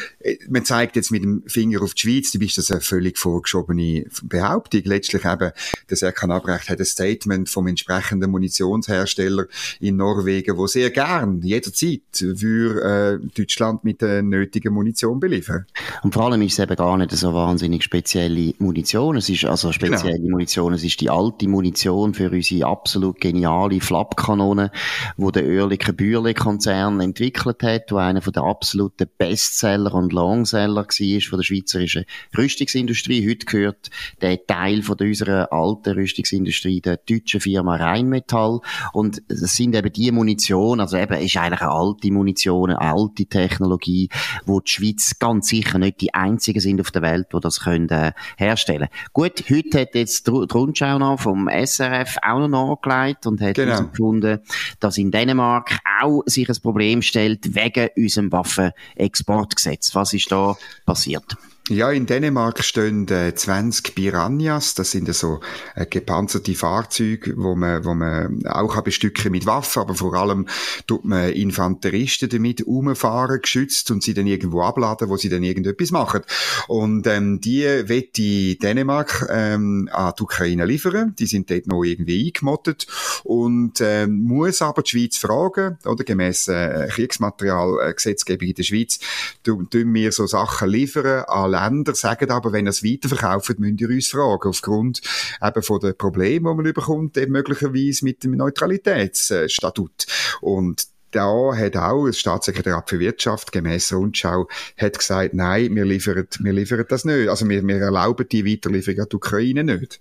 man 0.48 0.64
zeigt 0.64 0.96
jetzt 0.96 1.10
mit 1.10 1.22
dem 1.22 1.42
Finger 1.46 1.82
auf 1.82 1.92
die 1.92 2.00
Schweiz, 2.00 2.32
du 2.32 2.38
bist 2.38 2.56
das 2.56 2.70
eine 2.70 2.80
völlig 2.80 3.18
vorgeschobene 3.18 4.06
Behauptung. 4.22 4.80
Letztlich 4.84 5.26
eben, 5.26 5.52
der 5.90 5.96
Serkan 5.96 6.30
Abrecht 6.30 6.70
hat 6.70 6.78
ein 6.78 6.86
Statement 6.86 7.50
vom 7.50 7.66
entsprechenden 7.66 8.30
Munitionshersteller 8.30 9.44
in 9.78 9.96
Norwegen, 9.96 10.56
wo 10.56 10.66
sehr 10.66 10.88
gern, 10.88 11.42
jederzeit, 11.42 12.00
für 12.14 13.20
äh, 13.22 13.28
Deutschland 13.36 13.84
mit 13.84 14.00
den 14.00 14.30
nötigen 14.30 14.72
Munition 14.72 14.85
Munition 14.86 15.18
beliefern. 15.18 15.66
Und 16.02 16.14
vor 16.14 16.26
allem 16.26 16.42
ist 16.42 16.52
es 16.52 16.58
eben 16.60 16.76
gar 16.76 16.96
nicht 16.96 17.10
so 17.10 17.34
wahnsinnig 17.34 17.82
spezielle 17.82 18.54
Munition. 18.58 19.16
Es 19.16 19.28
ist 19.28 19.44
also 19.44 19.72
spezielle 19.72 20.18
genau. 20.18 20.30
Munition. 20.30 20.72
Es 20.74 20.84
ist 20.84 21.00
die 21.00 21.10
alte 21.10 21.48
Munition 21.48 22.14
für 22.14 22.30
unsere 22.30 22.68
absolut 22.68 23.20
geniale 23.20 23.80
Flapkanone, 23.80 24.70
wo 25.16 25.32
der 25.32 25.44
Oerlikon 25.44 25.96
Bürle 25.96 26.34
Konzern 26.34 27.00
entwickelt 27.00 27.62
hat, 27.64 27.90
wo 27.90 27.96
einer 27.96 28.22
von 28.22 28.32
der 28.32 28.44
absoluten 28.44 29.08
Bestseller 29.18 29.92
und 29.92 30.12
Longseller 30.12 30.86
war 30.86 31.20
von 31.20 31.38
der 31.38 31.44
schweizerischen 31.44 32.04
Rüstungsindustrie. 32.36 33.28
Heute 33.28 33.46
gehört 33.46 33.90
der 34.22 34.46
Teil 34.46 34.82
von 34.82 34.96
unserer 35.00 35.52
alten 35.52 35.94
Rüstungsindustrie 35.94 36.80
der 36.80 36.98
deutschen 36.98 37.40
Firma 37.40 37.74
Rheinmetall. 37.74 38.60
Und 38.92 39.20
es 39.28 39.56
sind 39.56 39.74
eben 39.74 39.92
die 39.92 40.12
Munition, 40.12 40.78
also 40.78 40.96
eben 40.96 41.14
ist 41.14 41.36
eigentlich 41.36 41.60
eine 41.60 41.72
alte 41.72 42.12
Munition, 42.12 42.70
eine 42.70 42.80
alte 42.80 43.26
Technologie, 43.26 44.08
wo 44.44 44.60
die 44.60 44.75
Schweiz 44.76 45.18
ganz 45.18 45.49
sicher 45.49 45.78
nicht 45.78 46.00
die 46.00 46.14
einzigen 46.14 46.61
sind 46.61 46.80
auf 46.80 46.90
der 46.90 47.02
Welt, 47.02 47.28
die 47.33 47.40
das 47.40 47.61
können, 47.61 47.88
äh, 47.88 48.12
herstellen 48.37 48.88
Gut, 49.12 49.45
heute 49.50 49.80
hat 49.80 49.95
jetzt 49.95 50.26
die 50.26 50.30
Rundschau 50.30 50.99
noch 50.99 51.21
vom 51.21 51.49
SRF 51.49 52.16
auch 52.23 52.47
noch 52.47 52.76
nachgelegt 52.76 53.26
und 53.26 53.40
hat 53.40 53.54
genau. 53.54 53.73
herausgefunden, 53.73 54.40
dass 54.80 54.99
in 54.99 55.11
Dänemark 55.11 55.78
auch 56.00 56.23
sich 56.26 56.49
ein 56.49 56.61
Problem 56.61 57.02
stellt 57.02 57.54
wegen 57.54 57.88
unserem 57.97 58.33
Waffenexportgesetz. 58.33 59.95
Was 59.95 60.12
ist 60.12 60.30
da 60.30 60.56
passiert? 60.85 61.37
Ja, 61.68 61.90
in 61.90 62.06
Dänemark 62.06 62.62
stehen 62.62 63.08
äh, 63.08 63.35
20 63.35 63.96
Piranhas. 63.96 64.75
Das 64.75 64.92
sind 64.92 65.12
so 65.12 65.40
äh, 65.75 65.85
gepanzerte 65.85 66.54
Fahrzeuge, 66.54 67.35
wo 67.37 67.56
man, 67.56 67.85
wo 67.85 67.92
man 67.92 68.46
auch 68.46 68.80
bestücken 68.82 69.32
mit 69.32 69.46
Waffen, 69.46 69.82
aber 69.82 69.96
vor 69.96 70.14
allem 70.14 70.46
tut 70.87 71.04
man 71.04 71.32
Infanteristen 71.32 72.28
damit 72.28 72.62
umfahren, 72.62 73.40
geschützt 73.42 73.90
und 73.90 74.04
sie 74.04 74.14
dann 74.14 74.28
irgendwo 74.28 74.62
abladen, 74.62 75.08
wo 75.08 75.16
sie 75.16 75.28
dann 75.28 75.42
irgendetwas 75.42 75.90
machen. 75.90 76.23
Und 76.68 77.08
ähm, 77.08 77.40
die 77.40 77.64
wird 77.64 78.16
die 78.16 78.58
Dänemark 78.58 79.26
ähm, 79.28 79.88
an 79.90 80.12
die 80.16 80.23
Ukraine 80.23 80.66
liefern. 80.66 81.16
Die 81.18 81.26
sind 81.26 81.50
dort 81.50 81.66
noch 81.66 81.82
irgendwie 81.82 82.28
eingemottet 82.28 82.87
und 83.25 83.80
ähm, 83.80 84.23
muss 84.23 84.62
aber 84.62 84.82
die 84.82 84.90
Schweiz 84.90 85.16
fragen, 85.16 85.78
oder 85.85 86.04
gemäß 86.04 86.46
äh, 86.46 86.87
Kriegsmaterialgesetzgebung 86.92 88.46
in 88.46 88.54
der 88.54 88.62
Schweiz, 88.62 89.00
tun 89.42 89.66
wir 89.73 90.12
so 90.12 90.28
Sachen 90.28 90.68
liefern 90.68 91.25
Länder 91.56 91.94
sagen 91.94 92.30
aber, 92.30 92.52
wenn 92.52 92.66
ihr 92.66 92.70
es 92.70 92.84
weiterverkauft, 92.84 93.58
müsst 93.58 93.80
ihr 93.80 93.88
uns 93.88 94.08
fragen, 94.08 94.48
aufgrund 94.48 95.00
eben 95.42 95.62
von 95.62 95.80
den 95.80 95.96
Problemen, 95.96 96.56
die 96.56 96.62
man 96.62 96.72
bekommt, 96.72 97.16
eben 97.16 97.32
möglicherweise 97.32 98.04
mit 98.04 98.25
dem 98.25 98.32
Neutralitätsstatut. 98.32 100.06
Und 100.40 100.86
da 101.12 101.56
hat 101.56 101.76
auch 101.76 102.06
das 102.06 102.18
Staatssekretariat 102.18 102.90
für 102.90 102.98
Wirtschaft 102.98 103.52
gemäß 103.52 103.92
Rundschau 103.92 104.48
hat 104.76 104.98
gesagt, 104.98 105.34
nein, 105.34 105.75
wir 105.75 105.84
liefern, 105.84 106.26
wir 106.40 106.52
liefern 106.52 106.84
das 106.88 107.04
nicht. 107.04 107.28
Also 107.28 107.48
wir, 107.48 107.66
wir 107.66 107.76
erlauben 107.76 108.26
die 108.30 108.44
Weiterlieferung 108.44 109.00
an 109.00 109.06
die 109.10 109.16
Ukraine 109.16 109.64
nicht. 109.64 110.00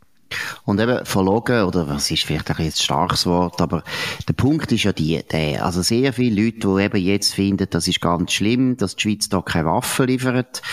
Und 0.63 0.79
eben 0.79 1.05
verlogen, 1.05 1.63
oder 1.63 1.87
was 1.87 2.09
ist 2.09 2.23
vielleicht 2.23 2.49
ein 2.49 2.65
jetzt 2.65 2.83
starkes 2.83 3.25
Wort, 3.25 3.61
aber 3.61 3.83
der 4.27 4.33
Punkt 4.33 4.71
ist 4.71 4.83
ja 4.83 4.91
die, 4.91 5.21
der, 5.31 5.63
also 5.63 5.83
sehr 5.83 6.13
viele 6.13 6.43
Leute, 6.43 6.67
die 6.67 6.83
eben 6.83 6.97
jetzt 6.97 7.35
finden, 7.35 7.67
das 7.69 7.87
ist 7.87 8.01
ganz 8.01 8.31
schlimm, 8.31 8.75
dass 8.75 8.95
die 8.95 9.03
Schweiz 9.03 9.29
da 9.29 9.41
keine 9.41 9.67
Waffen 9.67 10.07
liefert, 10.07 10.63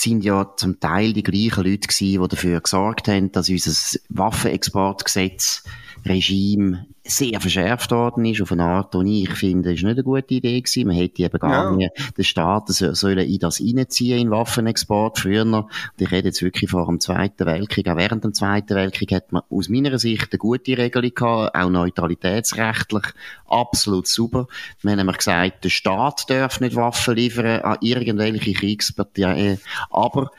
sind 0.00 0.24
ja 0.24 0.54
zum 0.56 0.80
Teil 0.80 1.12
die 1.12 1.22
gleichen 1.22 1.64
Leute 1.64 1.88
gewesen, 1.88 2.22
die 2.22 2.28
dafür 2.28 2.60
gesorgt 2.60 3.08
haben, 3.08 3.32
dass 3.32 3.48
unser 3.48 3.98
Waffenexportgesetz 4.08 5.64
Regime 6.04 6.86
sehr 7.10 7.40
verschärft 7.40 7.90
worden 7.90 8.24
ist, 8.26 8.42
auf 8.42 8.52
eine 8.52 8.64
Art, 8.64 8.92
die 8.94 9.22
ich 9.22 9.30
finde, 9.30 9.72
ist 9.72 9.82
nicht 9.82 9.92
eine 9.92 10.04
gute 10.04 10.34
Idee 10.34 10.60
gewesen. 10.60 10.86
Man 10.86 10.96
hätte 10.96 11.22
eben 11.22 11.38
gar 11.38 11.70
ja. 11.70 11.76
nicht 11.76 12.18
den 12.18 12.24
Staaten 12.24 12.72
sollen 12.72 13.18
in 13.18 13.38
das 13.38 13.60
reinziehen, 13.60 14.18
in 14.18 14.30
Waffenexport 14.30 15.18
früher. 15.18 15.42
Und 15.42 15.66
ich 15.98 16.10
rede 16.10 16.28
jetzt 16.28 16.42
wirklich 16.42 16.70
vor 16.70 16.86
dem 16.86 17.00
Zweiten 17.00 17.46
Weltkrieg. 17.46 17.88
Auch 17.88 17.96
während 17.96 18.24
dem 18.24 18.34
Zweiten 18.34 18.74
Weltkrieg 18.74 19.12
hat 19.12 19.32
man 19.32 19.42
aus 19.50 19.68
meiner 19.68 19.98
Sicht 19.98 20.28
eine 20.30 20.38
gute 20.38 20.76
Regelung 20.76 21.14
gehabt, 21.14 21.54
auch 21.54 21.70
neutralitätsrechtlich 21.70 23.04
absolut 23.46 24.06
super. 24.06 24.46
Wir 24.82 24.90
haben 24.90 24.98
nämlich 24.98 25.18
gesagt, 25.18 25.64
der 25.64 25.70
Staat 25.70 26.28
darf 26.28 26.60
nicht 26.60 26.76
Waffen 26.76 27.14
liefern 27.14 27.62
an 27.62 27.78
irgendwelche 27.80 28.52
Kriegsparteien, 28.52 29.58
aber 29.90 30.30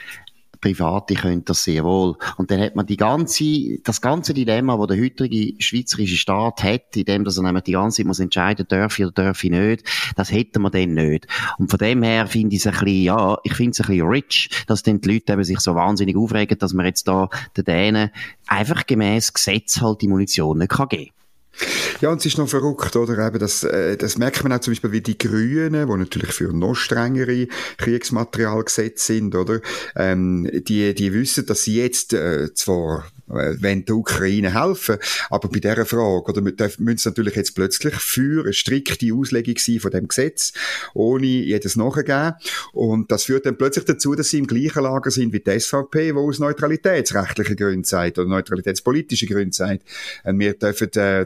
Private 0.61 1.13
können 1.15 1.45
das 1.45 1.63
sehr 1.63 1.83
wohl. 1.83 2.15
Und 2.37 2.51
dann 2.51 2.59
hat 2.59 2.75
man 2.75 2.85
die 2.85 2.97
ganze, 2.97 3.79
das 3.83 4.01
ganze 4.01 4.33
Dilemma, 4.33 4.77
wo 4.77 4.85
der 4.85 5.01
heutige 5.01 5.61
schweizerische 5.61 6.17
Staat 6.17 6.63
hat, 6.63 6.95
in 6.95 7.05
dem, 7.05 7.23
dass 7.23 7.37
er 7.37 7.43
nämlich 7.43 7.63
die 7.63 7.73
ganze 7.73 7.97
Zeit 7.97 8.05
muss 8.05 8.19
entscheiden, 8.19 8.65
darf 8.67 8.99
ich 8.99 9.05
oder 9.05 9.13
darf 9.13 9.43
ich 9.43 9.51
nicht, 9.51 9.83
das 10.15 10.31
hätten 10.31 10.61
wir 10.61 10.69
dann 10.69 10.93
nicht. 10.93 11.27
Und 11.57 11.69
von 11.69 11.79
dem 11.79 12.03
her 12.03 12.27
finde 12.27 12.55
ich 12.55 12.65
es 12.65 12.67
ein 12.67 12.73
bisschen, 12.73 13.03
ja, 13.03 13.37
ich 13.43 13.53
finde 13.53 13.71
es 13.71 13.81
ein 13.81 13.87
bisschen 13.87 14.07
rich, 14.07 14.49
dass 14.67 14.83
dann 14.83 15.01
die 15.01 15.13
Leute 15.13 15.33
eben 15.33 15.43
sich 15.43 15.59
so 15.59 15.75
wahnsinnig 15.75 16.17
aufregen, 16.17 16.57
dass 16.57 16.73
man 16.73 16.85
jetzt 16.85 17.07
da 17.07 17.29
den 17.55 17.65
Dänen 17.65 18.11
einfach 18.47 18.85
gemäß 18.85 19.33
Gesetz 19.33 19.81
halt 19.81 20.01
die 20.01 20.07
Munition 20.07 20.57
nicht 20.57 20.71
kann 20.71 20.89
geben 20.89 21.11
ja, 22.01 22.09
und 22.09 22.19
es 22.19 22.25
ist 22.25 22.37
noch 22.37 22.49
verrückt, 22.49 22.95
oder? 22.95 23.27
Eben, 23.27 23.39
das, 23.39 23.63
äh, 23.63 23.97
das 23.97 24.17
merkt 24.17 24.43
man 24.43 24.53
auch 24.53 24.59
zum 24.59 24.71
Beispiel 24.71 24.91
wie 24.91 25.01
die 25.01 25.17
Grünen, 25.17 25.87
die 25.87 25.97
natürlich 25.97 26.31
für 26.31 26.53
noch 26.53 26.75
strengere 26.75 27.47
Kriegsmaterialgesetze 27.77 29.05
sind, 29.13 29.35
oder? 29.35 29.61
Ähm, 29.95 30.49
die, 30.51 30.93
die 30.93 31.13
wissen, 31.13 31.45
dass 31.45 31.63
sie 31.63 31.77
jetzt 31.77 32.13
äh, 32.13 32.53
zwar 32.53 33.05
äh, 33.29 33.55
wenn 33.59 33.85
der 33.85 33.95
Ukraine 33.95 34.59
helfen. 34.59 34.97
Aber 35.29 35.49
bei 35.49 35.59
dieser 35.59 35.85
Frage, 35.85 36.31
oder 36.31 36.41
müssen 36.41 36.97
sie 36.97 37.09
natürlich 37.09 37.35
jetzt 37.35 37.55
plötzlich 37.55 37.95
für 37.95 38.43
eine 38.43 38.53
strikte 38.53 39.13
Auslegung 39.13 39.57
sein 39.57 39.79
von 39.79 39.91
dem 39.91 40.07
Gesetz, 40.07 40.53
ohne 40.93 41.25
jedes 41.25 41.75
Nachgeben. 41.75 42.33
Und 42.73 43.11
das 43.11 43.25
führt 43.25 43.45
dann 43.45 43.57
plötzlich 43.57 43.85
dazu, 43.85 44.15
dass 44.15 44.29
sie 44.29 44.39
im 44.39 44.47
gleichen 44.47 44.83
Lager 44.83 45.11
sind 45.11 45.33
wie 45.33 45.39
die 45.39 45.59
SVP, 45.59 46.15
wo 46.15 46.27
aus 46.27 46.39
neutralitätsrechtlichen 46.39 47.55
Gründen 47.55 47.83
sagt, 47.83 48.17
oder 48.17 48.27
neutralitätspolitischen 48.27 49.27
Gründen 49.27 49.51
sagt, 49.51 49.83
äh, 50.23 50.33
wir 50.33 50.53
dürfen 50.53 50.91
äh, 50.93 51.25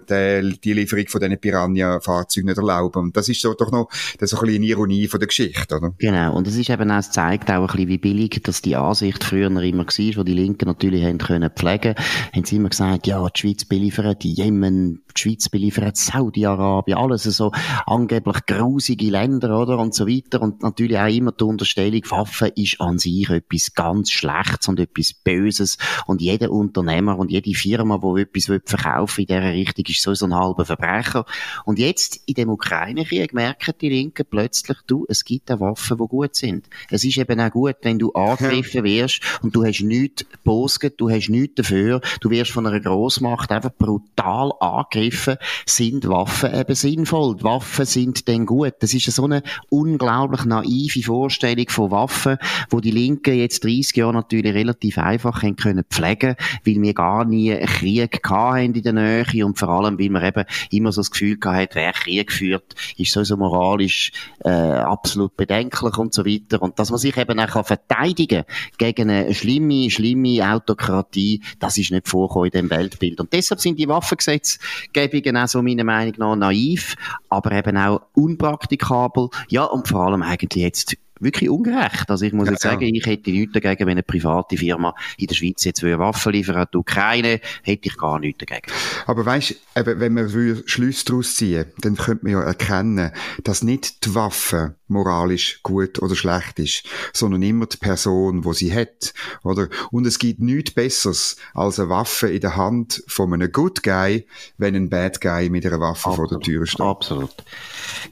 die 0.59 0.73
Lieferung 0.73 1.07
von 1.07 1.21
diesen 1.21 1.39
Piranha-Fahrzeugen 1.39 2.47
nicht 2.47 2.57
erlauben. 2.57 3.03
Und 3.03 3.17
das 3.17 3.29
ist 3.29 3.41
so 3.41 3.53
doch 3.53 3.71
noch 3.71 3.89
das 4.19 4.23
ist 4.23 4.29
so 4.31 4.37
ein 4.37 4.45
bisschen 4.45 4.61
eine 4.63 4.65
Ironie 4.67 5.07
von 5.07 5.19
der 5.19 5.27
Geschichte, 5.27 5.75
oder? 5.75 5.93
Genau. 5.97 6.35
Und 6.35 6.47
es 6.47 6.55
ist 6.55 6.69
eben 6.69 6.91
auch, 6.91 6.99
es 6.99 7.11
zeigt 7.11 7.49
auch 7.51 7.61
ein 7.61 7.67
bisschen, 7.67 7.87
wie 7.87 7.97
billig 7.97 8.41
dass 8.43 8.61
die 8.61 8.75
Ansicht 8.75 9.23
früher 9.23 9.47
immer 9.47 9.85
war, 9.85 10.17
wo 10.17 10.23
die 10.23 10.33
Linken 10.33 10.65
natürlich 10.65 11.03
haben 11.03 11.17
können 11.17 11.49
pflegen 11.49 11.95
haben 12.33 12.45
sie 12.45 12.55
immer 12.57 12.69
gesagt, 12.69 13.07
ja, 13.07 13.25
die 13.29 13.39
Schweiz 13.39 13.65
beliefert 13.65 14.23
die 14.23 14.33
Jemen, 14.33 15.03
die 15.15 15.21
Schweiz 15.21 15.49
beliefert 15.49 15.97
Saudi-Arabien, 15.97 16.97
alles 16.97 17.23
so 17.23 17.51
angeblich 17.85 18.45
grusige 18.45 19.09
Länder, 19.09 19.59
oder? 19.59 19.77
Und 19.77 19.93
so 19.93 20.07
weiter. 20.07 20.41
Und 20.41 20.63
natürlich 20.63 20.97
auch 20.97 21.07
immer 21.07 21.31
die 21.31 21.43
Unterstellung, 21.43 22.01
Waffen 22.09 22.51
ist 22.55 22.79
an 22.81 22.97
sich 22.97 23.29
etwas 23.29 23.73
ganz 23.73 24.11
Schlechtes 24.11 24.67
und 24.67 24.79
etwas 24.79 25.13
Böses. 25.13 25.77
Und 26.05 26.21
jeder 26.21 26.51
Unternehmer 26.51 27.17
und 27.17 27.31
jede 27.31 27.53
Firma, 27.53 27.99
die 27.99 28.21
etwas 28.21 28.61
verkaufen 28.65 29.21
in 29.21 29.27
dieser 29.27 29.53
Richtung, 29.53 29.85
ist 29.87 30.01
so 30.01 30.25
ein 30.25 30.32
halber 30.33 30.65
Verbrecher. 30.65 31.25
Und 31.65 31.79
jetzt, 31.79 32.21
in 32.25 32.35
dem 32.35 32.49
Ukraine-Krieg, 32.49 33.33
merken 33.33 33.73
die 33.79 33.89
Linken 33.89 34.25
plötzlich, 34.29 34.77
du, 34.87 35.05
es 35.09 35.23
gibt 35.23 35.51
auch 35.51 35.59
Waffen, 35.59 35.97
die 35.97 36.07
gut 36.07 36.35
sind. 36.35 36.67
Es 36.89 37.03
ist 37.03 37.17
eben 37.17 37.39
auch 37.39 37.51
gut, 37.51 37.77
wenn 37.81 37.99
du 37.99 38.11
angegriffen 38.13 38.83
wirst 38.83 39.21
und 39.41 39.55
du 39.55 39.65
hast 39.65 39.81
nichts 39.81 40.25
bosget, 40.43 40.99
du 40.99 41.09
hast 41.09 41.29
nichts 41.29 41.55
dafür, 41.55 42.01
du 42.21 42.29
wirst 42.29 42.51
von 42.51 42.67
einer 42.67 42.79
Großmacht 42.79 43.51
einfach 43.51 43.71
brutal 43.77 44.51
angegriffen, 44.59 45.37
sind 45.65 46.07
Waffen 46.07 46.53
eben 46.53 46.75
sinnvoll. 46.75 47.37
Die 47.37 47.43
Waffen 47.43 47.85
sind 47.85 48.27
dann 48.27 48.45
gut. 48.45 48.73
Das 48.79 48.93
ist 48.93 49.11
so 49.11 49.25
eine 49.25 49.43
unglaublich 49.69 50.45
naive 50.45 51.03
Vorstellung 51.03 51.69
von 51.69 51.91
Waffen, 51.91 52.37
wo 52.69 52.79
die 52.79 52.91
Linken 52.91 53.35
jetzt 53.35 53.63
30 53.63 53.95
Jahre 53.95 54.13
natürlich 54.13 54.53
relativ 54.53 54.97
einfach 54.97 55.41
können 55.41 55.85
pflegen, 55.89 56.35
weil 56.65 56.81
wir 56.81 56.93
gar 56.93 57.25
nie 57.25 57.53
einen 57.53 57.65
Krieg 57.65 58.21
hatten 58.29 58.73
in 58.75 58.83
der 58.83 58.93
Nähe 58.93 59.45
und 59.45 59.57
vor 59.57 59.69
allem, 59.69 59.99
weil 59.99 60.09
man 60.23 60.29
eben 60.29 60.45
immer 60.71 60.91
so 60.91 61.01
das 61.01 61.11
Gefühl 61.11 61.37
hat, 61.43 61.75
wer 61.75 61.93
Krieg 61.93 62.31
führt, 62.31 62.75
ist 62.97 63.13
so 63.13 63.37
moralisch 63.37 64.11
äh, 64.43 64.49
absolut 64.49 65.35
bedenklich 65.37 65.97
und 65.97 66.13
so 66.13 66.25
weiter. 66.25 66.61
Und 66.61 66.79
dass 66.79 66.89
man 66.89 66.99
sich 66.99 67.15
eben 67.17 67.39
auch 67.39 67.65
verteidigen 67.65 68.43
gegen 68.77 69.09
eine 69.09 69.33
schlimme, 69.33 69.89
schlimme 69.89 70.51
Autokratie, 70.51 71.41
das 71.59 71.77
ist 71.77 71.91
nicht 71.91 72.07
vorkommen 72.07 72.45
in 72.45 72.51
dem 72.51 72.69
Weltbild. 72.69 73.19
Und 73.19 73.33
deshalb 73.33 73.59
sind 73.59 73.79
die 73.79 73.87
Waffengesetzgebungen 73.87 75.37
auch 75.37 75.47
so 75.47 75.61
meiner 75.61 75.83
Meinung 75.83 76.15
nach 76.17 76.35
naiv, 76.35 76.95
aber 77.29 77.51
eben 77.51 77.77
auch 77.77 78.01
unpraktikabel. 78.13 79.29
Ja, 79.49 79.65
und 79.65 79.87
vor 79.87 80.07
allem 80.07 80.21
eigentlich 80.21 80.63
jetzt 80.63 80.97
wirklich 81.19 81.49
ungerecht. 81.49 82.09
Also 82.09 82.25
ich 82.25 82.33
muss 82.33 82.47
ja, 82.47 82.53
jetzt 82.53 82.63
sagen, 82.63 82.81
ja. 82.81 82.91
ich 82.93 83.05
hätte 83.05 83.31
nichts 83.31 83.53
dagegen, 83.53 83.85
wenn 83.85 83.91
eine 83.91 84.03
private 84.03 84.57
Firma 84.57 84.93
in 85.17 85.27
der 85.27 85.35
Schweiz 85.35 85.63
jetzt 85.63 85.83
Waffen 85.83 86.31
liefern 86.31 86.55
an 86.55 86.67
die 86.73 86.77
Ukraine, 86.77 87.39
hätte 87.63 87.87
ich 87.87 87.97
gar 87.97 88.19
nichts 88.19 88.45
dagegen. 88.45 88.71
Aber 89.05 89.25
weißt, 89.25 89.55
wenn 89.75 90.15
wir 90.15 90.63
Schlüsse 90.65 91.05
daraus 91.05 91.35
ziehen, 91.35 91.65
dann 91.79 91.95
könnte 91.95 92.25
man 92.25 92.33
ja 92.33 92.41
erkennen, 92.41 93.11
dass 93.43 93.63
nicht 93.63 94.05
die 94.05 94.15
Waffe 94.15 94.75
moralisch 94.87 95.59
gut 95.63 96.01
oder 96.01 96.15
schlecht 96.15 96.59
ist, 96.59 96.83
sondern 97.11 97.41
immer 97.41 97.65
die 97.65 97.77
Person, 97.77 98.43
die 98.43 98.53
sie 98.53 98.73
hat, 98.73 99.13
oder? 99.43 99.67
Und 99.91 100.05
es 100.05 100.19
gibt 100.19 100.39
nichts 100.39 100.71
Besseres 100.71 101.35
als 101.53 101.79
eine 101.79 101.89
Waffe 101.89 102.29
in 102.29 102.41
der 102.41 102.55
Hand 102.55 103.03
von 103.07 103.33
einem 103.33 103.51
Good 103.51 103.83
Guy, 103.83 104.25
wenn 104.57 104.75
ein 104.75 104.89
Bad 104.89 105.19
Guy 105.19 105.49
mit 105.49 105.65
einer 105.65 105.79
Waffe 105.79 106.09
Absolut. 106.09 106.29
vor 106.29 106.39
der 106.39 106.45
Tür 106.45 106.65
steht. 106.65 106.81
Absolut. 106.81 107.33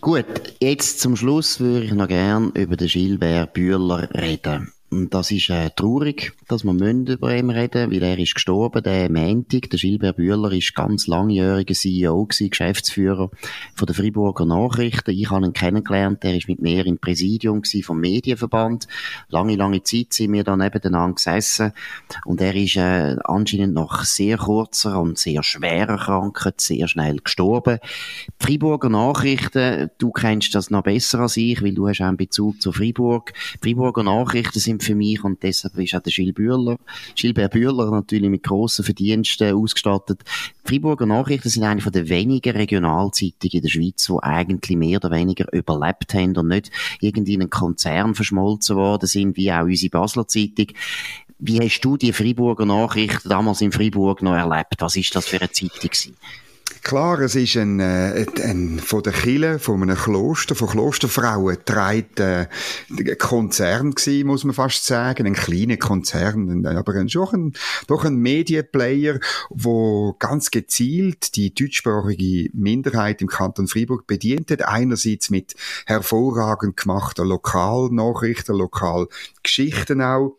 Gut, 0.01 0.25
jetzt 0.59 0.99
zum 0.99 1.15
Schluss 1.15 1.59
würde 1.59 1.85
ich 1.85 1.93
noch 1.93 2.07
gern 2.07 2.51
über 2.55 2.75
den 2.75 2.89
Gilbert 2.93 3.55
Bühler 3.55 4.09
reden. 4.13 4.67
Und 4.93 5.13
das 5.13 5.31
ist 5.31 5.49
äh, 5.49 5.69
traurig, 5.69 6.33
dass 6.49 6.65
wir 6.65 6.73
über 6.73 7.33
ihn 7.33 7.49
reden 7.49 7.91
weil 7.91 8.03
er 8.03 8.19
ist 8.19 8.35
gestorben, 8.35 8.83
der 8.83 9.09
Montag. 9.09 9.69
Der 9.69 9.79
Gilbert 9.79 10.17
Bühler 10.17 10.51
ist 10.51 10.75
ganz 10.75 11.07
langjähriger 11.07 11.73
CEO 11.73 12.25
gewesen, 12.25 12.49
Geschäftsführer 12.49 13.31
von 13.73 13.85
der 13.85 13.95
Friburger 13.95 14.45
Nachrichten. 14.45 15.11
Ich 15.11 15.29
habe 15.29 15.45
ihn 15.45 15.53
kennengelernt, 15.53 16.25
er 16.25 16.35
ist 16.35 16.49
mit 16.49 16.61
mir 16.61 16.85
im 16.85 16.97
Präsidium 16.97 17.61
gewesen 17.61 17.83
vom 17.83 18.01
Medienverband. 18.01 18.89
Lange, 19.29 19.55
lange 19.55 19.81
Zeit 19.81 20.11
sind 20.11 20.33
wir 20.33 20.43
da 20.43 20.57
nebeneinander 20.57 21.15
gesessen. 21.15 21.71
Und 22.25 22.41
er 22.41 22.53
ist 22.53 22.75
äh, 22.75 23.15
anscheinend 23.23 23.73
nach 23.73 24.03
sehr 24.03 24.39
kurzer 24.39 24.99
und 24.99 25.17
sehr 25.17 25.41
schwerer 25.41 25.99
Krankheit 25.99 26.59
sehr 26.59 26.89
schnell 26.89 27.19
gestorben. 27.23 27.79
Die 28.41 28.45
Friburger 28.45 28.89
Nachrichten, 28.89 29.89
du 29.99 30.11
kennst 30.11 30.53
das 30.53 30.69
noch 30.69 30.83
besser 30.83 31.21
als 31.21 31.37
ich, 31.37 31.63
weil 31.63 31.75
du 31.75 31.87
hast 31.87 32.01
einen 32.01 32.17
Bezug 32.17 32.61
zu 32.61 32.73
Fribourg. 32.73 33.31
Die 33.63 33.69
Friburger 33.69 34.03
Nachrichten 34.03 34.59
sind 34.59 34.80
für 34.81 34.95
mich 34.95 35.23
und 35.23 35.41
deshalb 35.43 35.77
ist 35.77 35.95
auch 35.95 36.01
der 36.01 36.11
Gilles 36.11 36.33
Bühler, 36.33 36.77
Gilbert 37.15 37.53
Bühler 37.53 37.91
natürlich 37.91 38.29
mit 38.29 38.43
grossen 38.43 38.83
Verdiensten 38.83 39.53
ausgestattet. 39.53 40.21
Die 40.65 40.69
Freiburger 40.69 41.05
Nachrichten 41.05 41.49
sind 41.49 41.63
eine 41.63 41.81
von 41.81 41.91
den 41.91 42.09
wenigen 42.09 42.55
Regionalzeitungen 42.55 43.53
in 43.53 43.61
der 43.61 43.69
Schweiz, 43.69 44.05
die 44.05 44.23
eigentlich 44.23 44.77
mehr 44.77 44.97
oder 44.97 45.11
weniger 45.11 45.51
überlebt 45.53 46.13
haben 46.13 46.35
und 46.37 46.47
nicht 46.47 46.71
irgendwie 46.99 47.33
in 47.33 47.41
einen 47.41 47.49
Konzern 47.49 48.15
verschmolzen 48.15 48.75
worden 48.75 49.07
sind, 49.07 49.37
wie 49.37 49.51
auch 49.51 49.63
unsere 49.63 49.89
Basler 49.89 50.27
Zeitung. 50.27 50.67
Wie 51.39 51.59
hast 51.59 51.81
du 51.81 51.97
die 51.97 52.13
Freiburger 52.13 52.65
Nachrichten 52.65 53.29
damals 53.29 53.61
in 53.61 53.71
Freiburg 53.71 54.21
noch 54.21 54.35
erlebt? 54.35 54.75
Was 54.79 54.95
ist 54.95 55.15
das 55.15 55.25
für 55.25 55.39
eine 55.39 55.51
Zeitung 55.51 55.79
gewesen? 55.81 56.17
Klar, 56.83 57.19
es 57.21 57.35
ist 57.35 57.57
ein, 57.57 57.79
äh, 57.79 58.25
ein 58.43 58.79
von 58.79 59.03
der 59.03 59.13
Kille, 59.13 59.59
von 59.59 59.81
einem 59.81 59.95
Kloster, 59.95 60.55
von 60.55 60.69
Klosterfrauen, 60.69 61.57
dreit 61.65 62.21
Konzern 63.19 63.91
gewesen, 63.91 64.27
muss 64.27 64.43
man 64.43 64.53
fast 64.53 64.85
sagen, 64.85 65.27
ein 65.27 65.33
kleiner 65.33 65.77
Konzern, 65.77 66.65
aber 66.65 66.95
ein, 66.95 67.09
schon 67.09 67.27
ein, 67.33 67.53
doch 67.87 68.03
ein 68.03 68.15
Medienplayer, 68.15 69.19
wo 69.49 70.13
ganz 70.19 70.51
gezielt 70.51 71.35
die 71.35 71.53
deutschsprachige 71.53 72.49
Minderheit 72.53 73.21
im 73.21 73.27
Kanton 73.27 73.67
Freiburg 73.67 74.07
bedient 74.07 74.51
hat. 74.51 74.63
Einerseits 74.67 75.29
mit 75.29 75.55
hervorragend 75.85 76.77
gemachter 76.77 77.25
Lokalnachrichten, 77.25 78.55
Lokalgeschichten 78.55 80.01
auch, 80.01 80.37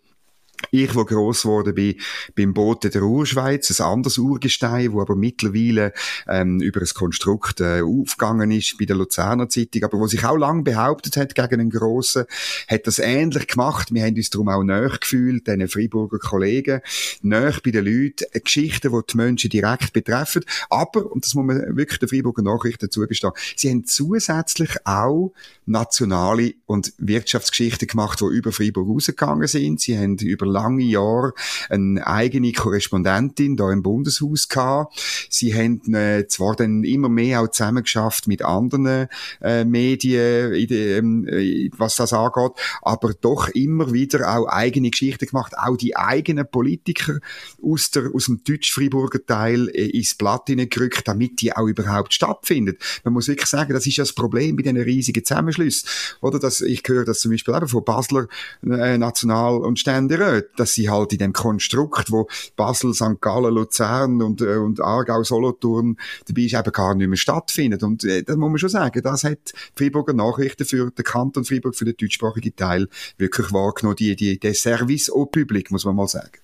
ich, 0.71 0.95
wo 0.95 1.05
gross 1.05 1.43
geworden 1.43 1.75
bin, 1.75 1.97
beim 2.35 2.55
Boot 2.55 2.85
der 2.85 3.03
Urschweiz, 3.03 3.79
ein 3.79 3.87
anderes 3.87 4.19
Urgestein, 4.19 4.93
wo 4.93 5.01
aber 5.01 5.17
mittlerweile 5.17 5.93
ähm, 6.29 6.61
über 6.61 6.81
ein 6.81 6.89
Konstrukt 6.95 7.61
äh, 7.61 7.83
aufgegangen 7.83 8.51
ist 8.51 8.79
bei 8.79 8.85
der 8.85 8.97
Luzerner 8.97 9.49
Zeitung, 9.49 9.85
aber 9.85 9.99
wo 9.99 10.07
sich 10.07 10.25
auch 10.25 10.37
lang 10.37 10.65
behauptet 10.65 11.17
hat 11.17 11.35
gegen 11.35 11.61
einen 11.61 11.71
Grossen, 11.71 12.25
hat 12.69 12.87
das 12.87 12.99
ähnlich 12.99 13.49
gemacht. 13.49 13.93
Wir 13.93 14.05
haben 14.05 14.17
uns 14.17 14.31
darum 14.31 14.49
auch 14.49 14.63
näher 14.63 14.97
gefühlt, 15.01 15.47
diesen 15.47 15.69
Freiburger 15.69 16.19
Kollegen, 16.19 16.81
näher 17.23 17.55
bei 17.65 17.71
den 17.71 17.85
Leuten, 17.85 18.27
Geschichten, 18.43 18.93
die 18.93 19.01
die 19.11 19.17
Menschen 19.17 19.51
direkt 19.51 19.93
betreffen, 19.93 20.45
aber, 20.71 21.11
und 21.11 21.25
das 21.25 21.35
muss 21.35 21.47
man 21.47 21.77
wirklich 21.77 21.99
den 21.99 22.09
Freiburger 22.09 22.43
Nachrichten 22.43 22.91
zugestehen, 22.91 23.33
sie 23.57 23.71
haben 23.71 23.85
zusätzlich 23.85 24.77
auch 24.85 25.33
nationale 25.67 26.55
und 26.67 26.93
Wirtschaftsgeschichten 26.99 27.89
gemacht, 27.89 28.21
die 28.21 28.25
über 28.27 28.53
Freiburg 28.53 28.89
rausgegangen 28.89 29.47
sind. 29.47 29.81
Sie 29.81 29.99
haben 29.99 30.17
über 30.19 30.47
lange 30.53 30.85
Jahre 30.85 31.33
eine 31.69 32.07
eigene 32.07 32.53
Korrespondentin 32.53 33.57
da 33.57 33.71
im 33.71 33.83
Bundeshaus 33.83 34.49
gehabt. 34.49 35.01
Sie 35.29 35.55
haben 35.55 35.95
äh, 35.95 36.27
zwar 36.29 36.57
dann 36.57 36.85
immer 36.85 37.09
mehr 37.09 37.43
auch 37.43 37.49
zusammengeschafft 37.49 38.29
mit 38.29 38.43
anderen 38.43 39.09
äh, 39.41 39.65
Medien, 39.65 40.53
de, 40.67 40.99
ähm, 40.99 41.27
äh, 41.29 41.71
was 41.77 41.97
das 41.97 42.13
angeht, 42.13 42.53
aber 42.83 43.15
doch 43.21 43.49
immer 43.49 43.93
wieder 43.93 44.37
auch 44.37 44.47
eigene 44.47 44.91
Geschichten 44.91 45.27
gemacht, 45.27 45.55
auch 45.57 45.77
die 45.77 45.97
eigenen 45.97 46.47
Politiker 46.49 47.19
aus, 47.63 47.91
der, 47.91 48.11
aus 48.15 48.27
dem 48.27 48.43
deutsch-Friburger 48.45 49.25
Teil 49.27 49.69
äh, 49.69 49.91
ins 49.91 50.15
Blatt 50.15 50.45
hineingerückt, 50.47 51.07
damit 51.07 51.41
die 51.41 51.55
auch 51.55 51.67
überhaupt 51.67 52.15
stattfindet. 52.15 52.79
Man 53.05 53.15
muss 53.15 53.29
wirklich 53.29 53.49
sagen, 53.49 53.73
das 53.73 53.87
ist 53.87 53.97
ja 53.97 54.05
das 54.05 54.13
Problem 54.13 54.57
bei 54.57 54.63
diesen 54.63 54.79
riesigen 54.79 55.25
Zusammenschlüssen. 55.25 55.89
Oder 56.21 56.39
dass 56.39 56.61
ich 56.61 56.83
höre 56.87 57.05
das 57.05 57.21
zum 57.21 57.31
Beispiel 57.31 57.55
eben 57.55 57.69
von 57.69 57.85
Basler 57.85 58.27
äh, 58.65 58.99
National- 58.99 59.59
und 59.59 59.79
Ständeräten, 59.79 60.42
dass 60.57 60.75
sie 60.75 60.91
halt 60.91 61.13
in 61.13 61.19
dem 61.19 61.33
Konstrukt, 61.33 62.11
wo 62.11 62.29
Basel, 62.57 62.95
St. 62.95 63.21
Gallen, 63.21 63.55
Luzern 63.55 64.23
und, 64.23 64.41
äh, 64.41 64.57
und 64.57 64.81
Aargau, 64.81 65.23
Solothurn 65.23 65.97
dabei 66.27 66.43
ist, 66.43 66.55
eben 66.55 66.73
gar 66.73 66.95
nicht 66.95 67.09
mehr 67.09 67.17
stattfindet. 67.17 67.83
Und 67.83 68.05
äh, 68.05 68.23
das 68.23 68.37
muss 68.37 68.51
man 68.51 68.59
schon 68.59 68.69
sagen, 68.69 69.03
das 69.03 69.25
hat 69.25 69.53
Freiburger 69.75 70.13
Nachrichten 70.13 70.65
für 70.65 70.91
den 70.91 71.05
Kanton 71.05 71.45
Freiburg, 71.45 71.77
für 71.77 71.85
den 71.85 71.97
deutschsprachigen 71.97 72.55
Teil 72.57 72.89
wirklich 73.19 73.53
wahrgenommen, 73.53 73.97
die, 73.97 74.17
die, 74.17 74.39
der 74.39 74.55
Service 74.55 75.11
au 75.11 75.27
Public, 75.27 75.71
muss 75.71 75.85
man 75.85 75.97
mal 75.97 76.09
sagen. 76.09 76.42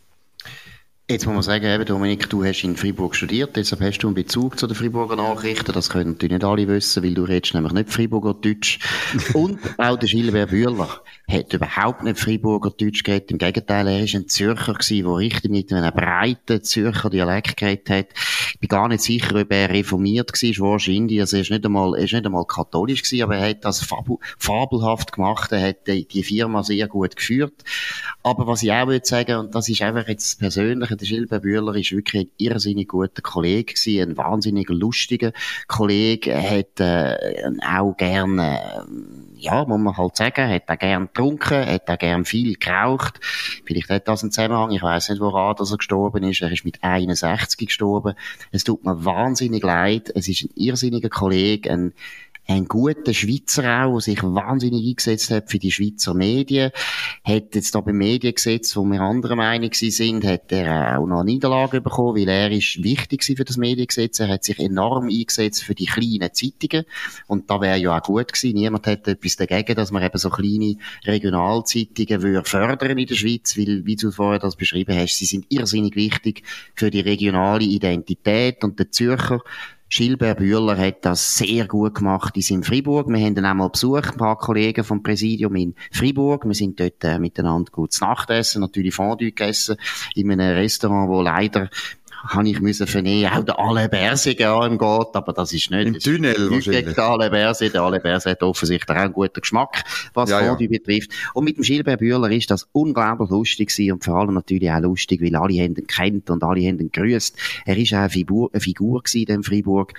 Jetzt 1.11 1.25
muss 1.25 1.33
man 1.33 1.43
sagen, 1.43 1.65
eben, 1.65 1.87
Dominik, 1.87 2.29
du 2.29 2.45
hast 2.45 2.65
in 2.65 2.77
Freiburg 2.77 3.17
studiert, 3.17 3.57
deshalb 3.57 3.81
hast 3.81 4.01
du 4.01 4.09
einen 4.09 4.15
Bezug 4.15 4.59
zu 4.59 4.67
den 4.67 4.77
Freiburger 4.77 5.17
Nachrichten. 5.17 5.73
Das 5.73 5.89
können 5.89 6.11
natürlich 6.11 6.35
nicht 6.35 6.45
alle 6.45 6.69
wissen, 6.69 7.03
weil 7.03 7.15
du 7.15 7.23
redest 7.23 7.55
nämlich 7.55 7.73
nicht 7.73 7.89
Freiburger 7.89 8.35
Deutsch. 8.35 8.79
Und 9.33 9.59
auch 9.79 9.97
der 9.97 10.07
Gilbert 10.07 10.51
Bühler 10.51 11.01
hat 11.27 11.55
überhaupt 11.55 12.03
nicht 12.03 12.19
Freiburger 12.19 12.69
Deutsch 12.73 13.05
geredet. 13.05 13.31
Im 13.31 13.39
Gegenteil, 13.39 13.89
er 13.89 14.05
ist 14.05 14.15
ein 14.17 14.29
Zürcher 14.29 14.75
der 14.75 15.17
richtig 15.17 15.51
mit 15.51 15.73
einem 15.73 15.95
breiten 15.95 16.63
Zürcher 16.63 17.09
Dialekt 17.09 17.57
geredet 17.57 17.89
hat. 17.89 18.09
Ich 18.53 18.61
bin 18.61 18.69
gar 18.69 18.89
nicht 18.89 19.03
sicher, 19.03 19.35
ob 19.35 19.51
er 19.51 19.71
reformiert 19.71 20.31
war, 20.31 20.73
wahrscheinlich. 20.73 21.21
Also 21.21 21.37
er 21.37 21.41
ist 21.43 21.51
nicht 21.51 21.65
einmal, 21.65 21.97
er 21.97 22.05
ist 22.05 22.13
nicht 22.13 22.27
einmal 22.27 22.45
katholisch 22.45 23.03
gewesen, 23.03 23.23
aber 23.23 23.37
er 23.37 23.49
hat 23.49 23.65
das 23.65 23.83
fabelhaft 24.39 25.13
gemacht. 25.13 25.53
Er 25.53 25.69
hat 25.69 25.87
die 25.87 26.23
Firma 26.23 26.63
sehr 26.63 26.87
gut 26.87 27.17
geführt. 27.17 27.55
Aber 28.23 28.47
was 28.47 28.63
ich 28.63 28.73
auch 28.73 28.89
würde 28.89 29.07
sagen, 29.07 29.39
und 29.39 29.55
das 29.55 29.71
ist 29.71 29.81
einfach 29.81 30.07
jetzt 30.07 30.39
persönlich, 30.39 30.98
der 30.99 31.09
Gilbert 31.09 31.43
Bühler 31.43 31.75
ist 31.75 31.93
wirklich 31.93 32.27
ein 32.27 32.31
irrsinnig 32.37 32.89
guter 32.89 33.23
Kollege 33.23 33.75
gewesen, 33.75 34.11
ein 34.11 34.17
wahnsinnig 34.17 34.69
lustiger 34.69 35.33
Kollege. 35.67 36.33
Er 36.33 36.59
hat 36.59 36.81
äh, 36.81 37.51
auch 37.67 37.97
gerne, 37.97 38.59
äh, 38.59 39.41
ja, 39.41 39.65
muss 39.65 39.79
man 39.79 39.97
halt 39.97 40.17
sagen, 40.17 40.49
hat 40.49 40.69
auch 40.69 40.79
gern 40.79 41.07
getrunken, 41.07 41.67
hat 41.67 41.89
auch 41.89 41.99
gern 41.99 42.25
viel 42.25 42.57
geraucht. 42.57 43.21
Vielleicht 43.65 43.89
hat 43.91 44.09
das 44.09 44.23
einen 44.23 44.33
Zusammenhang, 44.33 44.71
ich 44.73 44.83
weiß 44.83 45.11
nicht, 45.11 45.21
woran 45.21 45.57
dass 45.57 45.71
er 45.71 45.79
gestorben 45.79 46.25
ist. 46.25 46.43
Er 46.43 46.53
ist 46.53 46.65
mit 46.65 46.83
61 46.83 47.69
gestorben. 47.69 48.15
Es 48.51 48.65
tut 48.65 48.85
mir 48.85 49.05
wahnsinnig 49.05 49.63
leid. 49.63 50.11
Es 50.15 50.29
ist 50.29 50.43
ein 50.43 50.51
irrsinniger 50.57 51.09
Kollege, 51.09 51.71
ein 51.71 51.95
ein 52.51 52.65
guter 52.65 53.13
Schweizer 53.13 53.85
auch, 53.85 53.93
der 53.93 54.01
sich 54.01 54.23
wahnsinnig 54.23 54.89
eingesetzt 54.89 55.31
hat 55.31 55.51
für 55.51 55.59
die 55.59 55.71
Schweizer 55.71 56.15
Medien. 56.15 56.71
Hat 57.23 57.55
jetzt 57.55 57.75
da 57.75 57.83
beim 57.83 57.99
Mediengesetz, 57.99 58.75
wo 58.75 58.85
wir 58.85 59.03
anderer 59.03 59.37
Meinung 59.37 59.71
sind, 59.75 60.25
hat 60.25 60.51
er 60.51 60.99
auch 60.99 61.07
noch 61.07 61.21
eine 61.21 61.31
Niederlage 61.31 61.83
bekommen, 61.83 62.17
weil 62.17 62.29
er 62.29 62.51
ist 62.51 62.83
wichtig 62.83 63.23
für 63.23 63.45
das 63.45 63.59
Mediengesetz. 63.59 64.19
Er 64.21 64.29
hat 64.29 64.45
sich 64.45 64.59
enorm 64.59 65.09
eingesetzt 65.09 65.63
für 65.63 65.75
die 65.75 65.85
kleinen 65.85 66.33
Zeitungen. 66.33 66.87
Und 67.27 67.51
da 67.51 67.61
wäre 67.61 67.77
ja 67.77 67.99
auch 67.99 68.03
gut 68.03 68.33
gewesen. 68.33 68.55
Niemand 68.55 68.87
hätte 68.87 69.11
etwas 69.11 69.37
dagegen, 69.37 69.75
dass 69.75 69.91
man 69.91 70.03
eben 70.03 70.19
so 70.19 70.31
kleine 70.31 70.77
Regionalzeitungen 71.05 72.23
würde 72.23 72.49
fördern 72.49 72.97
in 72.97 73.07
der 73.07 73.15
Schweiz, 73.15 73.59
weil, 73.59 73.85
wie 73.85 73.97
du 73.97 74.11
vorher 74.11 74.39
das 74.39 74.57
beschrieben 74.57 74.97
hast, 74.97 75.19
sie 75.19 75.27
sind 75.27 75.45
irrsinnig 75.51 75.97
wichtig 75.97 76.45
für 76.75 76.91
die 76.91 77.01
regionale 77.01 77.65
Identität 77.65 78.65
und 78.65 78.79
der 78.79 78.91
Zürcher 78.91 79.43
Gilbert 79.91 80.39
Bühler 80.39 80.77
hat 80.77 81.07
das 81.07 81.37
sehr 81.37 81.67
gut 81.67 81.95
gemacht 81.95 82.37
in 82.37 82.43
seinem 82.43 82.63
Fribourg. 82.63 83.09
Wir 83.09 83.25
haben 83.25 83.37
ihn 83.37 83.45
einmal 83.45 83.71
besucht, 83.71 84.13
ein 84.13 84.19
paar 84.19 84.37
Kollegen 84.37 84.85
vom 84.85 85.03
Präsidium 85.03 85.57
in 85.57 85.75
Fribourg. 85.91 86.45
Wir 86.45 86.55
sind 86.55 86.79
dort 86.79 87.03
äh, 87.05 87.19
miteinander 87.19 87.73
gut 87.73 87.93
zu 87.93 88.05
Nacht 88.05 88.29
essen, 88.29 88.61
natürlich 88.61 88.95
Fondue 88.95 89.29
gegessen, 89.29 89.77
in 90.15 90.31
einem 90.31 90.57
Restaurant, 90.57 91.09
wo 91.09 91.23
leider 91.23 91.71
habe 92.27 92.49
ich 92.49 92.61
müssen 92.61 92.87
vernehmen, 92.87 93.31
auch 93.33 93.45
der 93.45 93.59
Alain 93.59 93.91
Berset 93.91 94.39
geht, 94.39 94.47
aber 94.47 95.33
das 95.33 95.53
ist 95.53 95.71
nicht. 95.71 95.87
Im 95.87 95.99
Tunnel 95.99 96.51
wahrscheinlich. 96.51 96.95
Der 96.95 97.05
Alain 97.05 97.31
Berset, 97.31 97.75
der 97.75 97.83
Alain 97.83 98.03
Berset 98.03 98.33
hat 98.33 98.43
offensichtlich 98.43 98.97
auch 98.97 99.03
einen 99.03 99.13
guten 99.13 99.41
Geschmack, 99.41 99.85
was 100.15 100.31
ja, 100.31 100.41
Fondue 100.41 100.65
ja. 100.65 100.79
betrifft. 100.79 101.13
Und 101.35 101.45
mit 101.45 101.57
dem 101.57 101.63
Gilbert 101.63 102.01
Bühler 102.01 102.31
ist 102.31 102.51
das 102.51 102.69
unglaublich 102.73 103.31
lustig 103.31 103.69
gewesen 103.69 103.93
und 103.93 104.05
vor 104.05 104.17
allem 104.17 104.35
natürlich 104.35 104.71
auch 104.71 104.81
lustig, 104.81 105.23
weil 105.23 105.37
alle 105.37 105.63
haben 105.63 105.77
ihn 105.77 105.87
kennt 105.87 106.31
und 106.31 106.43
alle 106.43 106.61
haben 106.61 106.81
ihn 106.81 106.91
grüßt. 106.91 107.37
Er 107.67 107.77
ist 107.77 107.93
auch 107.95 107.99
eine 107.99 108.11
Figur, 108.11 108.51
eine 108.53 108.61
Figur 108.61 109.03
gewesen 109.03 109.31
in 109.31 109.43
Freiburg. 109.43 109.95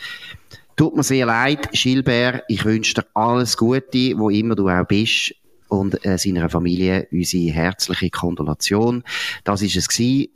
Tut 0.76 0.96
mir 0.96 1.04
sehr 1.04 1.26
leid, 1.26 1.72
Gilbert, 1.74 2.44
ich 2.48 2.64
wünsche 2.64 2.94
dir 2.94 3.06
alles 3.14 3.58
Gute, 3.58 4.18
wo 4.18 4.30
immer 4.30 4.56
du 4.56 4.70
auch 4.70 4.86
bist 4.86 5.36
und 5.70 6.06
äh, 6.06 6.18
seiner 6.18 6.50
Familie 6.50 7.08
unsere 7.12 7.54
herzliche 7.54 8.10
Kondolation. 8.10 9.04
Das 9.44 9.62
ist 9.62 9.76
es 9.76 9.88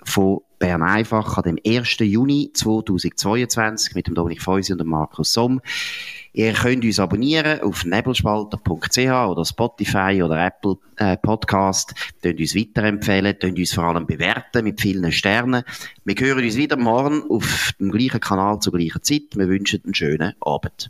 von 0.04 0.40
Bern 0.60 0.82
einfach 0.82 1.38
an 1.38 1.44
dem 1.44 1.58
1. 1.66 1.98
Juni 2.00 2.52
2022 2.54 3.96
mit 3.96 4.08
dem 4.08 4.16
Dominik 4.16 4.42
Feusi 4.42 4.72
und 4.72 4.78
dem 4.78 4.88
Markus 4.88 5.34
Somm. 5.34 5.60
Ihr 6.32 6.54
könnt 6.54 6.86
uns 6.86 7.00
abonnieren 7.00 7.62
auf 7.62 7.84
nebelspalter.ch 7.84 8.98
oder 8.98 9.46
Spotify 9.46 10.22
oder 10.24 10.46
Apple 10.46 10.78
äh, 10.96 11.18
Podcast. 11.18 11.94
Könnt 12.22 12.40
uns 12.40 12.56
weiterempfehlen, 12.56 13.38
könnt 13.40 13.60
uns 13.60 13.74
vor 13.74 13.84
allem 13.84 14.08
bewerten 14.08 14.64
mit 14.64 14.80
vielen 14.80 15.12
Sternen. 15.12 15.64
Wir 16.06 16.16
hören 16.16 16.44
uns 16.44 16.56
wieder 16.56 16.78
morgen 16.78 17.24
auf 17.30 17.74
dem 17.80 17.92
gleichen 17.92 18.22
Kanal 18.22 18.60
zur 18.60 18.74
gleichen 18.74 19.04
Zeit. 19.04 19.36
Wir 19.36 19.48
wünschen 19.48 19.82
einen 19.84 19.94
schönen 19.94 20.34
Abend. 20.40 20.90